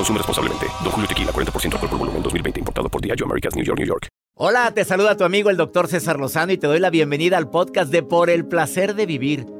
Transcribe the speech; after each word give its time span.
Consume 0.00 0.16
responsablemente. 0.16 0.66
Don 0.82 0.92
Julio 0.92 1.06
Tequila, 1.06 1.30
40% 1.30 1.74
alcohol 1.74 1.90
por 1.90 1.98
volumen, 1.98 2.22
2020. 2.22 2.60
Importado 2.60 2.88
por 2.88 3.02
Diageo 3.02 3.26
Americas, 3.26 3.54
New 3.54 3.64
York, 3.64 3.78
New 3.78 3.86
York. 3.86 4.08
Hola, 4.34 4.72
te 4.72 4.86
saluda 4.86 5.14
tu 5.14 5.24
amigo 5.24 5.50
el 5.50 5.58
doctor 5.58 5.88
César 5.88 6.18
Lozano 6.18 6.52
y 6.52 6.56
te 6.56 6.66
doy 6.66 6.80
la 6.80 6.88
bienvenida 6.88 7.36
al 7.36 7.50
podcast 7.50 7.92
de 7.92 8.02
Por 8.02 8.30
el 8.30 8.46
Placer 8.46 8.94
de 8.94 9.04
Vivir. 9.04 9.59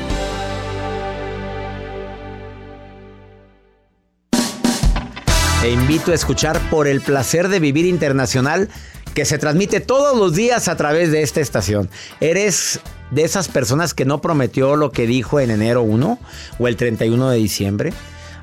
Te 5.61 5.69
invito 5.69 6.11
a 6.11 6.15
escuchar 6.15 6.59
Por 6.71 6.87
el 6.87 7.01
Placer 7.01 7.47
de 7.47 7.59
Vivir 7.59 7.85
Internacional 7.85 8.67
que 9.13 9.25
se 9.25 9.37
transmite 9.37 9.79
todos 9.79 10.17
los 10.17 10.33
días 10.33 10.67
a 10.67 10.75
través 10.75 11.11
de 11.11 11.21
esta 11.21 11.39
estación. 11.39 11.87
¿Eres 12.19 12.79
de 13.11 13.23
esas 13.23 13.47
personas 13.47 13.93
que 13.93 14.03
no 14.03 14.21
prometió 14.21 14.75
lo 14.75 14.91
que 14.91 15.05
dijo 15.05 15.39
en 15.39 15.51
enero 15.51 15.83
1 15.83 16.17
o 16.57 16.67
el 16.67 16.77
31 16.77 17.29
de 17.29 17.37
diciembre? 17.37 17.93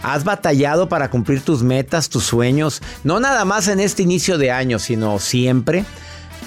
¿Has 0.01 0.23
batallado 0.23 0.89
para 0.89 1.11
cumplir 1.11 1.41
tus 1.41 1.65
metas, 1.65 2.09
tus 2.09 2.23
sueños? 2.23 2.83
No 3.03 3.19
nada 3.19 3.45
más 3.45 3.67
en 3.67 3.81
este 3.81 4.05
inicio 4.05 4.39
de 4.39 4.53
año, 4.53 4.79
sino 4.79 5.19
siempre. 5.19 5.85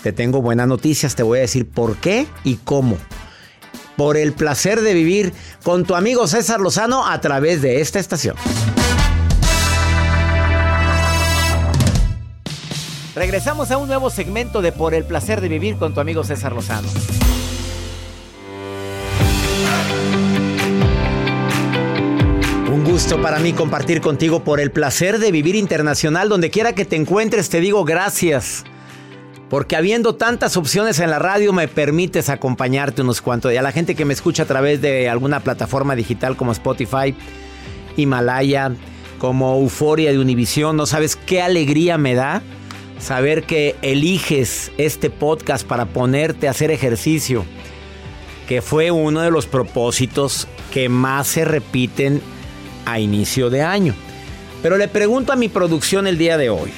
Te 0.04 0.14
tengo 0.14 0.42
buenas 0.42 0.70
noticias, 0.70 1.16
te 1.16 1.24
voy 1.24 1.40
a 1.40 1.42
decir 1.42 1.68
por 1.68 1.98
qué 1.98 2.28
y 2.46 2.56
cómo. 2.56 2.98
Por 3.98 4.16
el 4.16 4.32
placer 4.32 4.80
de 4.80 4.94
vivir 4.94 5.34
con 5.64 5.84
tu 5.84 5.96
amigo 5.96 6.28
César 6.28 6.62
Lozano 6.62 7.06
a 7.06 7.20
través 7.20 7.62
de 7.62 7.82
esta 7.82 8.00
estación. 8.00 8.38
Regresamos 13.16 13.72
a 13.72 13.78
un 13.78 13.88
nuevo 13.88 14.10
segmento 14.10 14.62
de 14.62 14.72
Por 14.72 14.94
el 14.94 15.04
placer 15.04 15.42
de 15.42 15.50
vivir 15.50 15.76
con 15.76 15.94
tu 15.94 16.00
amigo 16.00 16.24
César 16.24 16.54
Lozano. 16.54 16.88
Un 22.72 22.86
gusto 22.86 23.22
para 23.22 23.40
mí 23.40 23.52
compartir 23.52 24.00
contigo 24.00 24.46
por 24.46 24.62
el 24.62 24.72
placer 24.72 25.20
de 25.20 25.30
vivir 25.30 25.56
internacional. 25.56 26.30
Donde 26.30 26.50
quiera 26.50 26.74
que 26.74 26.86
te 26.86 26.96
encuentres, 26.96 27.50
te 27.50 27.60
digo 27.60 27.84
gracias. 27.84 28.64
Porque 29.50 29.76
habiendo 29.76 30.16
tantas 30.16 30.56
opciones 30.56 31.00
en 31.00 31.10
la 31.10 31.20
radio, 31.20 31.52
me 31.52 31.68
permites 31.68 32.30
acompañarte 32.30 33.02
unos 33.02 33.22
cuantos. 33.22 33.52
Y 33.52 33.58
a 33.58 33.62
la 33.62 33.74
gente 33.74 33.94
que 33.94 34.06
me 34.06 34.14
escucha 34.14 34.44
a 34.44 34.48
través 34.48 34.82
de 34.82 35.10
alguna 35.10 35.42
plataforma 35.42 35.98
digital 35.98 36.38
como 36.38 36.54
Spotify, 36.54 37.14
Himalaya, 37.98 38.72
como 39.20 39.60
Euforia 39.60 40.12
de 40.12 40.20
Univisión, 40.20 40.78
no 40.78 40.86
sabes 40.86 41.18
qué 41.18 41.42
alegría 41.42 41.98
me 41.98 42.16
da 42.16 42.42
saber 43.02 43.44
que 43.44 43.76
eliges 43.82 44.72
este 44.78 45.10
podcast 45.10 45.66
para 45.66 45.88
ponerte 45.88 46.48
a 46.48 46.52
hacer 46.52 46.72
ejercicio, 46.72 47.46
que 48.48 48.62
fue 48.62 48.92
uno 48.92 49.22
de 49.22 49.32
los 49.32 49.48
propósitos 49.48 50.48
que 50.72 50.88
más 50.88 51.28
se 51.28 51.44
repiten 51.44 52.22
a 52.86 53.00
inicio 53.00 53.50
de 53.50 53.64
año. 53.64 53.96
Pero 54.62 54.78
le 54.78 54.88
pregunto 54.88 55.34
a 55.34 55.36
mi 55.36 55.50
producción 55.50 56.06
el 56.06 56.18
día 56.18 56.38
de 56.38 56.50
hoy, 56.50 56.72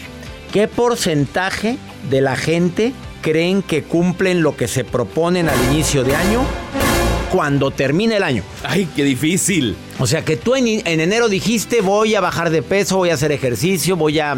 ¿qué 0.54 0.68
porcentaje 0.68 1.78
de 2.10 2.22
la 2.22 2.38
gente 2.38 2.94
creen 3.22 3.62
que 3.62 3.84
cumplen 3.84 4.42
lo 4.42 4.56
que 4.56 4.68
se 4.68 4.86
proponen 4.86 5.50
al 5.50 5.62
inicio 5.72 6.04
de 6.04 6.16
año? 6.16 6.42
Cuando 7.34 7.72
termine 7.72 8.18
el 8.18 8.24
año. 8.24 8.44
Ay, 8.64 8.88
qué 8.96 9.04
difícil. 9.04 9.76
O 9.98 10.06
sea 10.06 10.24
que 10.24 10.38
tú 10.38 10.54
en, 10.54 10.68
enero 10.86 11.30
dijiste 11.30 11.82
voy 11.82 12.14
a 12.14 12.22
bajar 12.22 12.52
de 12.52 12.62
peso, 12.62 12.98
voy 12.98 13.10
a 13.10 13.16
hacer 13.16 13.32
ejercicio, 13.32 13.98
voy 13.98 14.20
a, 14.20 14.38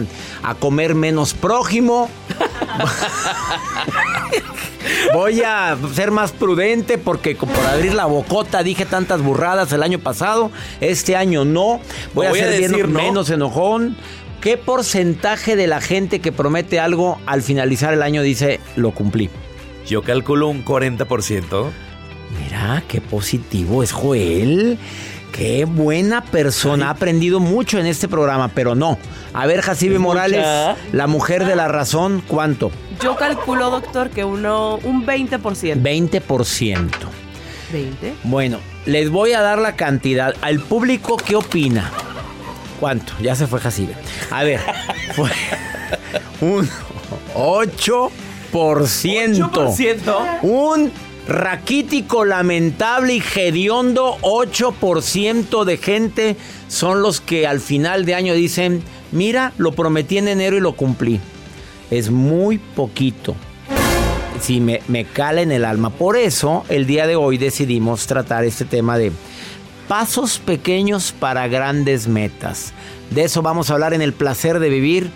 comer 0.60 0.96
menos 0.96 1.34
prójimo. 1.34 2.10
voy 5.14 5.42
a 5.42 5.78
ser 5.94 6.12
más 6.12 6.32
prudente 6.32 6.98
porque 6.98 7.36
por 7.36 7.66
abrir 7.66 7.94
la 7.94 8.06
bocota 8.06 8.64
dije 8.64 8.86
tantas 8.86 9.22
burradas 9.22 9.74
el 9.74 9.84
año 9.84 10.00
pasado. 10.00 10.50
Este 10.80 11.18
año 11.18 11.44
no. 11.44 11.82
Voy, 12.14 12.28
a 12.28 12.34
ser 12.34 12.88
menos 12.88 13.30
enojón. 13.30 13.98
¿Qué 14.40 14.56
porcentaje 14.56 15.58
de 15.58 15.68
la 15.68 15.82
gente 15.82 16.22
que 16.22 16.32
promete 16.32 16.80
algo 16.80 17.20
al 17.26 17.42
finalizar 17.42 17.94
el 17.94 18.04
año 18.04 18.22
dice 18.22 18.62
lo 18.78 18.92
cumplí? 18.92 19.30
Yo 19.86 20.02
calculo 20.02 20.48
un 20.48 20.64
40%. 20.64 21.72
Mira, 22.44 22.84
qué 22.88 23.02
positivo 23.02 23.84
es 23.84 23.92
Joel. 23.92 24.78
Qué 25.32 25.66
buena 25.66 26.24
persona. 26.24 26.88
Ha 26.88 26.92
aprendido 26.92 27.40
mucho 27.42 27.78
en 27.78 27.86
este 27.88 28.08
programa, 28.08 28.48
pero 28.50 28.74
no. 28.74 28.98
A 29.34 29.46
ver, 29.46 29.62
Jacibe 29.62 30.00
Morales, 30.00 30.46
la 30.94 31.08
mujer 31.08 31.46
de 31.46 31.58
la 31.58 31.68
razón, 31.68 32.24
¿cuánto? 32.26 32.72
Yo 33.02 33.18
calculo, 33.18 33.70
doctor, 33.70 34.10
que 34.10 34.24
uno, 34.24 34.78
un 34.84 35.06
20%. 35.06 35.82
20%. 35.82 36.90
20. 37.74 38.14
Bueno, 38.24 38.60
les 38.86 39.10
voy 39.10 39.34
a 39.34 39.42
dar 39.42 39.60
la 39.60 39.76
cantidad. 39.76 40.34
Al 40.42 40.62
público, 40.62 41.18
¿qué 41.18 41.36
opina? 41.36 41.92
¿Cuánto? 42.80 43.12
Ya 43.22 43.36
se 43.36 43.46
fue 43.48 43.60
Jacibe. 43.60 43.94
A 44.32 44.44
ver, 44.44 44.62
fue 45.16 45.32
un 46.40 46.70
8%. 47.36 48.10
8%. 48.54 50.40
Un 50.44 50.92
Raquítico, 51.28 52.24
lamentable 52.24 53.16
y 53.16 53.24
hediondo, 53.36 54.18
8% 54.22 55.64
de 55.64 55.78
gente 55.78 56.38
son 56.68 57.02
los 57.02 57.20
que 57.20 57.48
al 57.48 57.60
final 57.60 58.06
de 58.06 58.14
año 58.14 58.36
dicen, 58.36 58.84
mira, 59.12 59.52
lo 59.58 59.72
prometí 59.72 60.20
en 60.20 60.28
enero 60.28 60.58
y 60.58 60.62
lo 60.62 60.76
cumplí. 60.76 61.20
Es 61.90 62.12
muy 62.12 62.60
poquito. 62.60 63.36
Si 64.40 64.60
me, 64.60 64.82
me 64.88 65.06
cala 65.06 65.42
en 65.42 65.52
el 65.52 65.66
alma. 65.66 65.90
Por 65.90 66.16
eso, 66.16 66.64
el 66.70 66.86
día 66.86 67.08
de 67.08 67.16
hoy 67.16 67.40
decidimos 67.40 68.06
tratar 68.06 68.44
este 68.44 68.66
tema 68.66 68.98
de 68.98 69.12
pasos 69.88 70.38
pequeños 70.38 71.12
para 71.12 71.48
grandes 71.48 72.08
metas. 72.08 72.74
De 73.10 73.24
eso 73.24 73.42
vamos 73.42 73.70
a 73.70 73.74
hablar 73.74 73.94
en 73.94 74.02
el 74.02 74.14
placer 74.14 74.60
de 74.60 74.70
vivir 74.70 75.10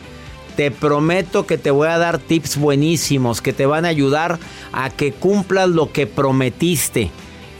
te 0.60 0.72
prometo 0.72 1.48
que 1.48 1.58
te 1.58 1.72
voy 1.72 1.88
a 1.88 1.98
dar 1.98 2.20
tips 2.20 2.58
buenísimos 2.58 3.42
que 3.42 3.54
te 3.54 3.66
van 3.66 3.86
a 3.86 3.88
ayudar 3.88 4.40
a 4.74 4.90
que 4.90 5.14
cumplas 5.14 5.70
lo 5.70 5.94
que 5.94 6.06
prometiste. 6.06 7.12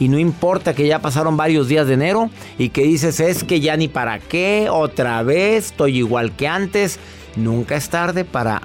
Y 0.02 0.10
no 0.10 0.20
importa 0.20 0.76
que 0.76 0.86
ya 0.86 1.00
pasaron 1.00 1.38
varios 1.38 1.70
días 1.70 1.88
de 1.88 1.94
enero 1.94 2.30
y 2.58 2.68
que 2.68 2.84
dices 2.84 3.22
es 3.22 3.46
que 3.46 3.62
ya 3.62 3.78
ni 3.78 3.88
para 3.88 4.20
qué, 4.20 4.68
otra 4.70 5.24
vez, 5.24 5.68
estoy 5.68 6.00
igual 6.00 6.36
que 6.36 6.50
antes. 6.50 7.00
Nunca 7.38 7.78
es 7.78 7.88
tarde 7.88 8.26
para 8.26 8.64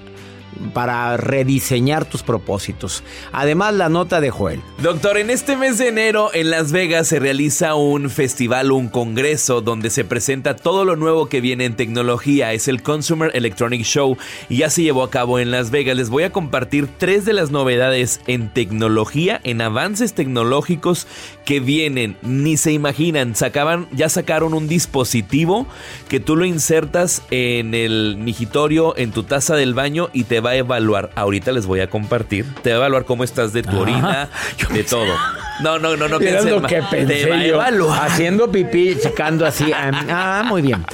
para 0.72 1.16
rediseñar 1.16 2.04
tus 2.04 2.22
propósitos. 2.22 3.02
Además, 3.32 3.74
la 3.74 3.88
nota 3.88 4.20
de 4.20 4.30
Joel. 4.30 4.60
Doctor, 4.82 5.18
en 5.18 5.30
este 5.30 5.56
mes 5.56 5.78
de 5.78 5.88
enero 5.88 6.30
en 6.34 6.50
Las 6.50 6.72
Vegas 6.72 7.08
se 7.08 7.18
realiza 7.18 7.74
un 7.74 8.10
festival, 8.10 8.72
un 8.72 8.88
congreso 8.88 9.60
donde 9.60 9.90
se 9.90 10.04
presenta 10.04 10.56
todo 10.56 10.84
lo 10.84 10.96
nuevo 10.96 11.28
que 11.28 11.40
viene 11.40 11.64
en 11.64 11.76
tecnología. 11.76 12.52
Es 12.52 12.68
el 12.68 12.82
Consumer 12.82 13.30
Electronic 13.34 13.82
Show 13.82 14.16
y 14.48 14.58
ya 14.58 14.70
se 14.70 14.82
llevó 14.82 15.02
a 15.02 15.10
cabo 15.10 15.38
en 15.38 15.50
Las 15.50 15.70
Vegas. 15.70 15.96
Les 15.96 16.10
voy 16.10 16.24
a 16.24 16.32
compartir 16.32 16.88
tres 16.98 17.24
de 17.24 17.32
las 17.32 17.50
novedades 17.50 18.20
en 18.26 18.52
tecnología, 18.52 19.40
en 19.44 19.60
avances 19.60 20.14
tecnológicos 20.14 21.06
que 21.44 21.60
vienen, 21.60 22.16
ni 22.22 22.56
se 22.56 22.72
imaginan. 22.72 23.34
Sacaban, 23.34 23.86
ya 23.92 24.08
sacaron 24.08 24.54
un 24.54 24.68
dispositivo 24.68 25.66
que 26.08 26.20
tú 26.20 26.36
lo 26.36 26.44
insertas 26.44 27.22
en 27.30 27.74
el 27.74 28.16
migitorio, 28.18 28.96
en 28.96 29.12
tu 29.12 29.24
taza 29.24 29.54
del 29.56 29.74
baño 29.74 30.08
y 30.12 30.24
te 30.24 30.40
va 30.40 30.50
a 30.50 30.56
evaluar. 30.56 31.10
Ahorita 31.14 31.52
les 31.52 31.66
voy 31.66 31.80
a 31.80 31.88
compartir. 31.88 32.46
Te 32.62 32.70
va 32.70 32.76
a 32.76 32.78
evaluar 32.78 33.04
cómo 33.04 33.24
estás 33.24 33.52
de 33.52 33.62
tu 33.62 33.78
orina, 33.78 34.28
de 34.72 34.84
todo. 34.84 35.14
No, 35.62 35.78
no, 35.78 35.96
no, 35.96 36.08
no. 36.08 36.18
Piensen 36.18 36.50
lo 36.50 36.62
que 36.62 36.80
te 36.82 36.82
pensé 36.82 37.28
va 37.28 37.36
a 37.36 37.44
evaluar. 37.44 38.06
Haciendo 38.06 38.50
pipí, 38.50 38.96
checando 39.02 39.46
así. 39.46 39.70
Ah, 39.72 40.44
muy 40.46 40.62
bien. 40.62 40.84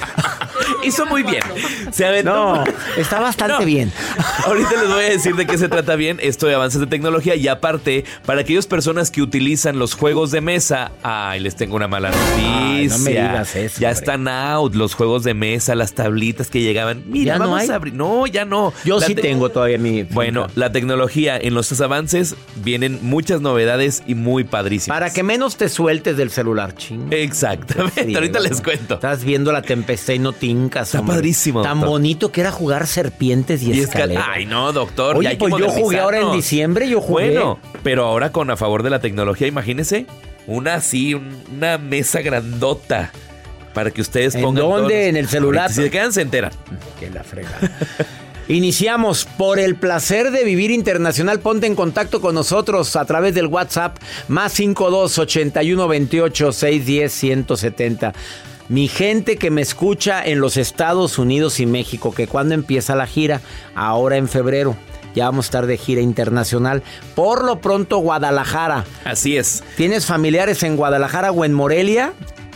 Hizo 0.83 1.05
muy 1.05 1.23
bien. 1.23 1.41
Se 1.91 2.05
aventó. 2.05 2.31
No, 2.55 2.63
está 2.97 3.19
bastante 3.19 3.59
No. 3.59 3.65
bien. 3.65 3.91
Ahorita 4.45 4.71
les 4.71 4.87
voy 4.87 5.03
a 5.03 5.09
decir 5.09 5.35
de 5.35 5.45
qué 5.45 5.57
se 5.57 5.69
trata 5.69 5.95
bien 5.95 6.17
esto 6.21 6.47
de 6.47 6.55
avances 6.55 6.79
de 6.79 6.87
tecnología 6.87 7.35
y 7.35 7.47
aparte, 7.47 8.05
para 8.25 8.41
aquellas 8.41 8.67
personas 8.67 9.11
que 9.11 9.21
utilizan 9.21 9.77
los 9.79 9.93
juegos 9.93 10.31
de 10.31 10.41
mesa, 10.41 10.91
ay, 11.03 11.39
les 11.39 11.55
tengo 11.55 11.75
una 11.75 11.87
mala 11.87 12.09
noticia. 12.09 12.65
Ay, 12.71 12.87
no 12.87 12.97
me 12.99 13.09
digas 13.11 13.55
eso, 13.55 13.79
Ya 13.79 13.89
hombre. 13.89 13.99
están 13.99 14.27
out 14.27 14.75
los 14.75 14.93
juegos 14.95 15.23
de 15.23 15.33
mesa, 15.33 15.75
las 15.75 15.93
tablitas 15.93 16.49
que 16.49 16.61
llegaban. 16.61 17.03
Mira, 17.07 17.33
¿Ya 17.33 17.39
no 17.39 17.45
vamos 17.45 17.61
hay? 17.61 17.69
a 17.69 17.75
abrir. 17.75 17.93
No, 17.93 18.27
ya 18.27 18.45
no. 18.45 18.73
Yo 18.85 18.99
La 18.99 19.05
sí 19.07 19.15
te- 19.15 19.21
tengo 19.21 19.49
todavía 19.49 19.77
mi. 19.77 20.03
Bueno, 20.03 20.47
la 20.55 20.71
tecnología 20.71 21.37
en 21.37 21.53
los 21.53 21.79
avances 21.81 22.35
vienen 22.63 22.99
muchas 23.01 23.41
novedades 23.41 24.03
y 24.07 24.15
muy 24.15 24.43
padrísimas. 24.43 24.95
Para 24.95 25.11
que 25.13 25.23
menos 25.23 25.57
te 25.57 25.69
sueltes 25.69 26.17
del 26.17 26.31
celular, 26.31 26.75
ching. 26.75 27.07
Exactamente. 27.11 28.05
Sí, 28.05 28.15
Ahorita 28.15 28.39
¿no? 28.39 28.45
les 28.47 28.61
cuento. 28.61 28.95
Estás 28.95 29.23
viendo 29.23 29.51
la 29.51 29.61
tempestad 29.61 30.13
y 30.13 30.19
no 30.19 30.33
Está 30.51 30.99
hombre. 30.99 31.15
padrísimo, 31.15 31.61
Tan 31.61 31.75
doctor. 31.79 31.89
bonito 31.89 32.31
que 32.31 32.41
era 32.41 32.51
jugar 32.51 32.87
serpientes 32.87 33.61
y, 33.63 33.71
Y 33.73 33.79
escaleras. 33.81 34.25
ay, 34.29 34.45
no, 34.45 34.71
doctor. 34.73 35.17
Oye, 35.17 35.31
ya 35.33 35.37
pues 35.37 35.53
yo 35.57 35.69
jugué 35.69 35.99
ahora 35.99 36.19
en 36.21 36.31
diciembre, 36.33 36.87
yo 36.89 37.01
jugué. 37.01 37.31
Bueno, 37.31 37.59
pero 37.83 38.05
ahora 38.05 38.31
con 38.31 38.49
a 38.51 38.57
favor 38.57 38.83
de 38.83 38.89
la 38.89 38.99
tecnología, 38.99 39.47
imagínense 39.47 40.05
una 40.47 40.75
así, 40.75 41.13
un- 41.13 41.41
una 41.55 41.77
mesa 41.77 42.21
grandota 42.21 43.11
para 43.73 43.91
que 43.91 44.01
ustedes 44.01 44.35
¿En 44.35 44.41
pongan. 44.41 44.63
dónde? 44.63 44.77
todos 44.77 44.81
los- 44.91 44.91
¿En 45.09 45.15
el 45.17 45.27
celular? 45.27 45.69
Si 45.71 45.81
se 45.83 45.89
quedan, 45.91 46.11
se 46.13 46.21
enteran. 46.21 46.51
Que 46.99 47.09
la 47.09 47.23
fregada. 47.23 47.57
Iniciamos 48.47 49.23
por 49.37 49.59
el 49.59 49.75
placer 49.75 50.31
de 50.31 50.43
vivir 50.43 50.71
internacional. 50.71 51.39
Ponte 51.39 51.67
en 51.67 51.75
contacto 51.75 52.19
con 52.19 52.35
nosotros 52.35 52.95
a 52.97 53.05
través 53.05 53.33
del 53.33 53.45
WhatsApp 53.47 53.97
más 54.27 54.51
52 54.53 55.17
81 55.19 55.87
28 55.87 56.51
610 56.51 57.13
170. 57.13 58.13
Mi 58.71 58.87
gente 58.87 59.35
que 59.35 59.51
me 59.51 59.61
escucha 59.61 60.23
en 60.25 60.39
los 60.39 60.55
Estados 60.55 61.19
Unidos 61.19 61.59
y 61.59 61.65
México, 61.65 62.13
que 62.13 62.27
cuando 62.27 62.55
empieza 62.55 62.95
la 62.95 63.05
gira, 63.05 63.41
ahora 63.75 64.15
en 64.15 64.29
febrero. 64.29 64.77
Ya 65.13 65.25
vamos 65.25 65.43
a 65.43 65.47
estar 65.47 65.65
de 65.65 65.75
gira 65.75 65.99
internacional. 65.99 66.81
Por 67.13 67.43
lo 67.43 67.59
pronto, 67.59 67.97
Guadalajara. 67.97 68.85
Así 69.03 69.35
es. 69.35 69.61
¿Tienes 69.75 70.05
familiares 70.05 70.63
en 70.63 70.77
Guadalajara 70.77 71.33
o 71.33 71.43
en 71.43 71.51
Morelia? 71.51 72.13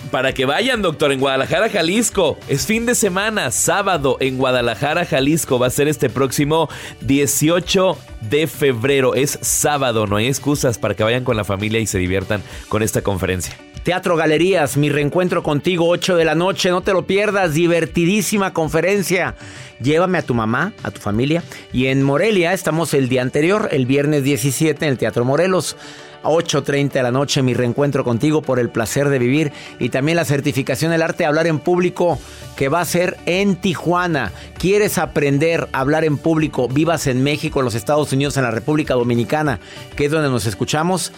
Para 0.10 0.32
que 0.32 0.46
vayan, 0.46 0.82
doctor, 0.82 1.12
en 1.12 1.20
Guadalajara, 1.20 1.68
Jalisco. 1.68 2.38
Es 2.48 2.66
fin 2.66 2.86
de 2.86 2.96
semana, 2.96 3.52
sábado, 3.52 4.16
en 4.22 4.38
Guadalajara, 4.38 5.04
Jalisco. 5.04 5.60
Va 5.60 5.68
a 5.68 5.70
ser 5.70 5.90
este 5.90 6.10
próximo 6.10 6.70
18 7.02 7.98
de 8.30 8.48
febrero. 8.48 9.16
Es 9.16 9.38
sábado, 9.42 10.08
no 10.08 10.16
hay 10.16 10.28
excusas 10.28 10.78
para 10.78 10.94
que 10.94 11.04
vayan 11.04 11.26
con 11.26 11.36
la 11.36 11.44
familia 11.44 11.82
y 11.82 11.88
se 11.88 11.98
diviertan 11.98 12.42
con 12.70 12.84
esta 12.84 13.02
conferencia. 13.02 13.58
Teatro 13.86 14.16
Galerías, 14.16 14.78
mi 14.78 14.90
reencuentro 14.90 15.44
contigo, 15.44 15.88
8 15.88 16.16
de 16.16 16.26
la 16.26 16.34
noche, 16.34 16.72
no 16.72 16.82
te 16.82 16.92
lo 16.92 17.06
pierdas, 17.06 17.54
divertidísima 17.54 18.52
conferencia. 18.52 19.36
Llévame 19.80 20.18
a 20.18 20.24
tu 20.24 20.34
mamá, 20.34 20.74
a 20.82 20.90
tu 20.90 21.00
familia. 21.00 21.44
Y 21.72 21.86
en 21.86 22.02
Morelia 22.02 22.52
estamos 22.54 22.96
el 22.96 23.10
día 23.10 23.22
anterior, 23.22 23.70
el 23.72 23.86
viernes 23.86 24.24
17, 24.24 24.84
en 24.84 24.92
el 24.92 24.98
Teatro 24.98 25.24
Morelos. 25.24 25.78
A 26.24 26.30
8.30 26.30 26.94
de 26.94 27.04
la 27.04 27.12
noche, 27.12 27.44
mi 27.44 27.54
reencuentro 27.54 28.04
contigo 28.04 28.42
por 28.42 28.58
el 28.58 28.70
placer 28.70 29.10
de 29.10 29.20
vivir 29.20 29.52
y 29.78 29.90
también 29.90 30.16
la 30.16 30.26
certificación 30.26 30.90
del 30.90 31.04
arte 31.04 31.20
de 31.20 31.28
hablar 31.28 31.46
en 31.46 31.60
público 31.60 32.18
que 32.56 32.70
va 32.70 32.82
a 32.82 32.86
ser 32.86 33.18
en 33.28 33.56
Tijuana. 33.56 34.32
¿Quieres 34.58 34.98
aprender 34.98 35.70
a 35.74 35.82
hablar 35.82 36.06
en 36.06 36.18
público? 36.18 36.68
Vivas 36.68 37.06
en 37.06 37.22
México, 37.22 37.60
en 37.60 37.66
los 37.66 37.76
Estados 37.76 38.12
Unidos, 38.12 38.36
en 38.38 38.44
la 38.44 38.50
República 38.50 38.96
Dominicana, 38.96 39.60
que 39.96 40.06
es 40.06 40.12
donde 40.12 40.30
nos 40.30 40.48
escuchamos. 40.48 41.12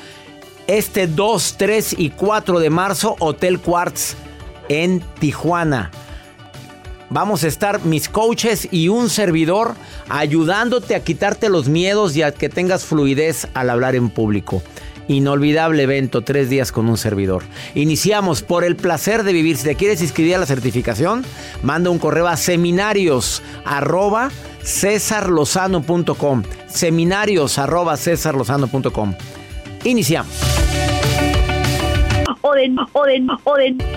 Este 0.67 1.07
2, 1.07 1.55
3 1.57 1.95
y 1.97 2.09
4 2.09 2.59
de 2.59 2.69
marzo, 2.69 3.15
Hotel 3.19 3.59
Quartz 3.59 4.15
en 4.67 5.01
Tijuana. 5.17 5.91
Vamos 7.09 7.45
a 7.45 7.47
estar 7.47 7.85
mis 7.85 8.09
coaches 8.09 8.67
y 8.69 8.89
un 8.89 9.09
servidor 9.09 9.75
ayudándote 10.09 10.93
a 10.93 10.99
quitarte 10.99 11.47
los 11.47 11.69
miedos 11.69 12.17
y 12.17 12.21
a 12.21 12.33
que 12.33 12.49
tengas 12.49 12.83
fluidez 12.83 13.47
al 13.53 13.69
hablar 13.69 13.95
en 13.95 14.09
público. 14.09 14.61
Inolvidable 15.07 15.83
evento, 15.83 16.25
tres 16.25 16.49
días 16.49 16.73
con 16.73 16.89
un 16.89 16.97
servidor. 16.97 17.43
Iniciamos 17.73 18.41
por 18.41 18.65
el 18.65 18.75
placer 18.75 19.23
de 19.23 19.31
vivir. 19.31 19.55
Si 19.55 19.63
te 19.63 19.75
quieres 19.75 20.01
inscribir 20.01 20.35
a 20.35 20.39
la 20.39 20.45
certificación, 20.45 21.23
manda 21.63 21.89
un 21.89 21.97
correo 21.97 22.27
a 22.27 22.35
seminarios 22.35 23.41
cesarlozano.com. 24.65 26.43
Seminarios 26.67 27.57
arroba. 27.57 27.95
Iniciamos. 29.87 30.33
Oden, 32.41 32.75
Oden, 32.93 33.27
Oden. 33.45 33.96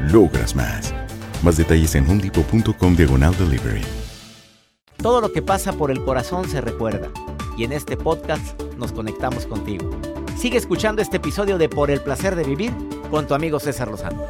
logras 0.00 0.54
más. 0.54 0.94
Más 1.42 1.56
detalles 1.56 1.94
en 1.94 2.08
homedepot.com 2.08 2.96
diagonal 2.96 3.36
delivery. 3.36 3.82
Todo 4.96 5.20
lo 5.20 5.32
que 5.32 5.40
pasa 5.40 5.72
por 5.72 5.90
el 5.90 6.04
corazón 6.04 6.48
se 6.48 6.60
recuerda. 6.60 7.08
Y 7.56 7.64
en 7.64 7.72
este 7.72 7.96
podcast 7.96 8.60
nos 8.76 8.92
conectamos 8.92 9.46
contigo. 9.46 9.90
Sigue 10.36 10.58
escuchando 10.58 11.02
este 11.02 11.18
episodio 11.18 11.58
de 11.58 11.68
Por 11.68 11.90
el 11.90 12.00
placer 12.00 12.34
de 12.36 12.44
vivir 12.44 12.72
con 13.10 13.26
tu 13.26 13.34
amigo 13.34 13.60
César 13.60 13.88
Lozano. 13.88 14.22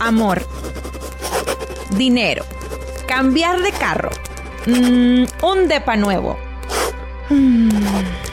Amor. 0.00 0.42
Dinero. 1.96 2.44
Cambiar 3.06 3.60
de 3.60 3.70
carro. 3.70 4.10
Mm, 4.66 5.24
un 5.44 5.68
depa 5.68 5.96
nuevo. 5.96 6.36
Mm, 7.30 7.70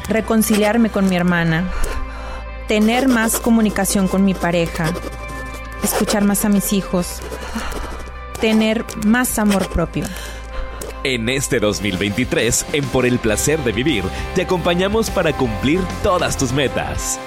reconciliarme 0.08 0.90
con 0.90 1.08
mi 1.08 1.16
hermana. 1.16 1.72
Tener 2.70 3.08
más 3.08 3.40
comunicación 3.40 4.08
con 4.08 4.24
mi 4.24 4.36
pareja. 4.36 4.94
Escuchar 5.84 6.24
más 6.24 6.46
a 6.46 6.50
mis 6.50 6.72
hijos. 6.72 7.20
Tener 8.40 8.86
más 9.08 9.40
amor 9.40 9.68
propio. 9.70 10.06
En 11.04 11.30
este 11.30 11.60
2023, 11.60 12.68
en 12.74 12.86
Por 12.90 13.08
el 13.08 13.18
placer 13.18 13.58
de 13.64 13.72
vivir, 13.72 14.04
te 14.36 14.44
acompañamos 14.44 15.10
para 15.10 15.34
cumplir 15.34 15.80
todas 16.04 16.38
tus 16.38 16.54
metas. 16.54 17.20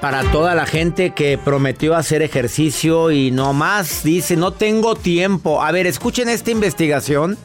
Para 0.00 0.24
toda 0.32 0.56
la 0.56 0.66
gente 0.66 1.14
que 1.14 1.38
prometió 1.38 1.94
hacer 1.94 2.20
ejercicio 2.20 3.12
y 3.12 3.30
no 3.30 3.52
más 3.52 4.02
dice, 4.02 4.36
no 4.36 4.50
tengo 4.50 4.96
tiempo. 4.96 5.62
A 5.62 5.70
ver, 5.70 5.86
escuchen 5.86 6.28
esta 6.28 6.50
investigación. 6.50 7.38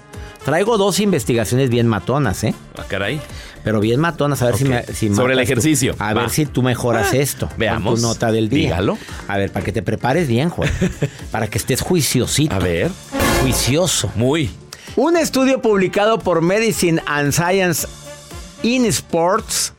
Traigo 0.46 0.78
dos 0.78 1.00
investigaciones 1.00 1.70
bien 1.70 1.88
matonas, 1.88 2.44
¿eh? 2.44 2.56
Ah, 2.78 2.84
caray. 2.88 3.22
Pero 3.64 3.80
bien 3.80 4.00
matonas, 4.00 4.42
a 4.42 4.48
ver 4.48 4.58
si 4.58 4.66
me... 4.66 4.84
si 4.86 5.14
Sobre 5.14 5.34
el 5.34 5.40
tú. 5.40 5.44
ejercicio. 5.44 5.96
A 6.00 6.14
Va. 6.16 6.22
ver 6.22 6.32
si 6.32 6.48
tú 6.48 6.64
mejoras 6.64 7.10
Ah, 7.14 7.18
esto. 7.18 7.48
con 7.48 7.58
veamos. 7.60 8.02
Tu 8.02 8.08
nota 8.08 8.32
del 8.32 8.50
día. 8.50 8.70
Dígalo. 8.70 8.98
A 9.28 9.38
ver, 9.38 9.52
para 9.52 9.64
que 9.64 9.72
te 9.72 9.84
prepares 9.84 10.28
bien, 10.28 10.50
Juan. 10.50 10.70
para 11.32 11.46
que 11.48 11.60
estés 11.60 11.82
juiciosito. 11.82 12.56
A 12.56 12.60
ver. 12.60 12.90
Juicioso. 13.42 14.12
Muy. 14.16 14.50
Un 14.96 15.16
estudio 15.16 15.62
publicado 15.62 16.18
por 16.18 16.42
Medicine 16.42 17.02
and 17.06 17.34
Science 17.34 17.88
InSports 18.64 19.74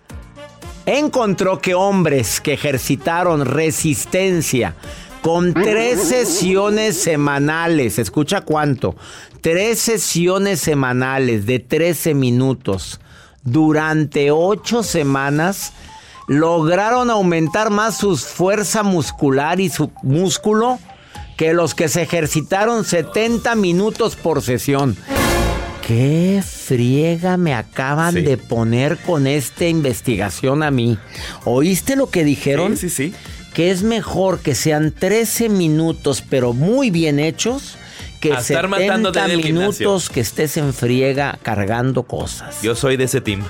encontró 0.86 1.60
que 1.60 1.74
hombres 1.74 2.40
que 2.40 2.52
ejercitaron 2.54 3.44
resistencia 3.46 4.74
con 5.22 5.54
tres 5.54 6.02
sesiones 6.08 6.96
semanales, 7.00 8.00
escucha 8.00 8.40
cuánto, 8.40 8.96
tres 9.42 9.78
sesiones 9.80 10.60
semanales 10.60 11.44
de 11.46 11.58
13 11.58 12.14
minutos 12.14 13.00
durante 13.44 14.30
ocho 14.30 14.82
semanas, 14.82 15.72
lograron 16.28 17.10
aumentar 17.10 17.70
más 17.70 17.98
su 17.98 18.16
fuerza 18.16 18.82
muscular 18.82 19.60
y 19.60 19.68
su 19.68 19.90
músculo 20.02 20.78
que 21.36 21.52
los 21.52 21.74
que 21.74 21.88
se 21.88 22.02
ejercitaron 22.02 22.84
70 22.84 23.54
minutos 23.56 24.14
por 24.16 24.42
sesión. 24.42 24.96
¿Qué 25.86 26.40
friega 26.46 27.36
me 27.36 27.54
acaban 27.54 28.14
Sí. 28.14 28.20
de 28.22 28.36
poner 28.38 28.98
con 28.98 29.26
esta 29.26 29.66
investigación 29.66 30.62
a 30.62 30.70
mí? 30.70 30.96
¿Oíste 31.44 31.96
lo 31.96 32.08
que 32.08 32.22
dijeron? 32.22 32.76
Sí, 32.76 32.88
sí, 32.88 33.10
sí. 33.10 33.14
Que 33.52 33.72
es 33.72 33.82
mejor 33.82 34.38
que 34.38 34.54
sean 34.54 34.92
13 34.92 35.48
minutos, 35.48 36.22
pero 36.30 36.52
muy 36.52 36.90
bien 36.90 37.18
hechos, 37.18 37.76
que 38.22 38.32
A 38.32 38.38
estar 38.38 38.62
70 38.64 38.68
matándote 38.68 39.18
en 39.18 39.30
el 39.32 39.42
gimnasio. 39.42 39.88
minutos 39.88 40.08
que 40.08 40.20
estés 40.20 40.56
en 40.56 40.72
friega 40.72 41.38
cargando 41.42 42.04
cosas. 42.04 42.62
Yo 42.62 42.74
soy 42.74 42.96
de 42.96 43.04
ese 43.04 43.20
team. 43.20 43.42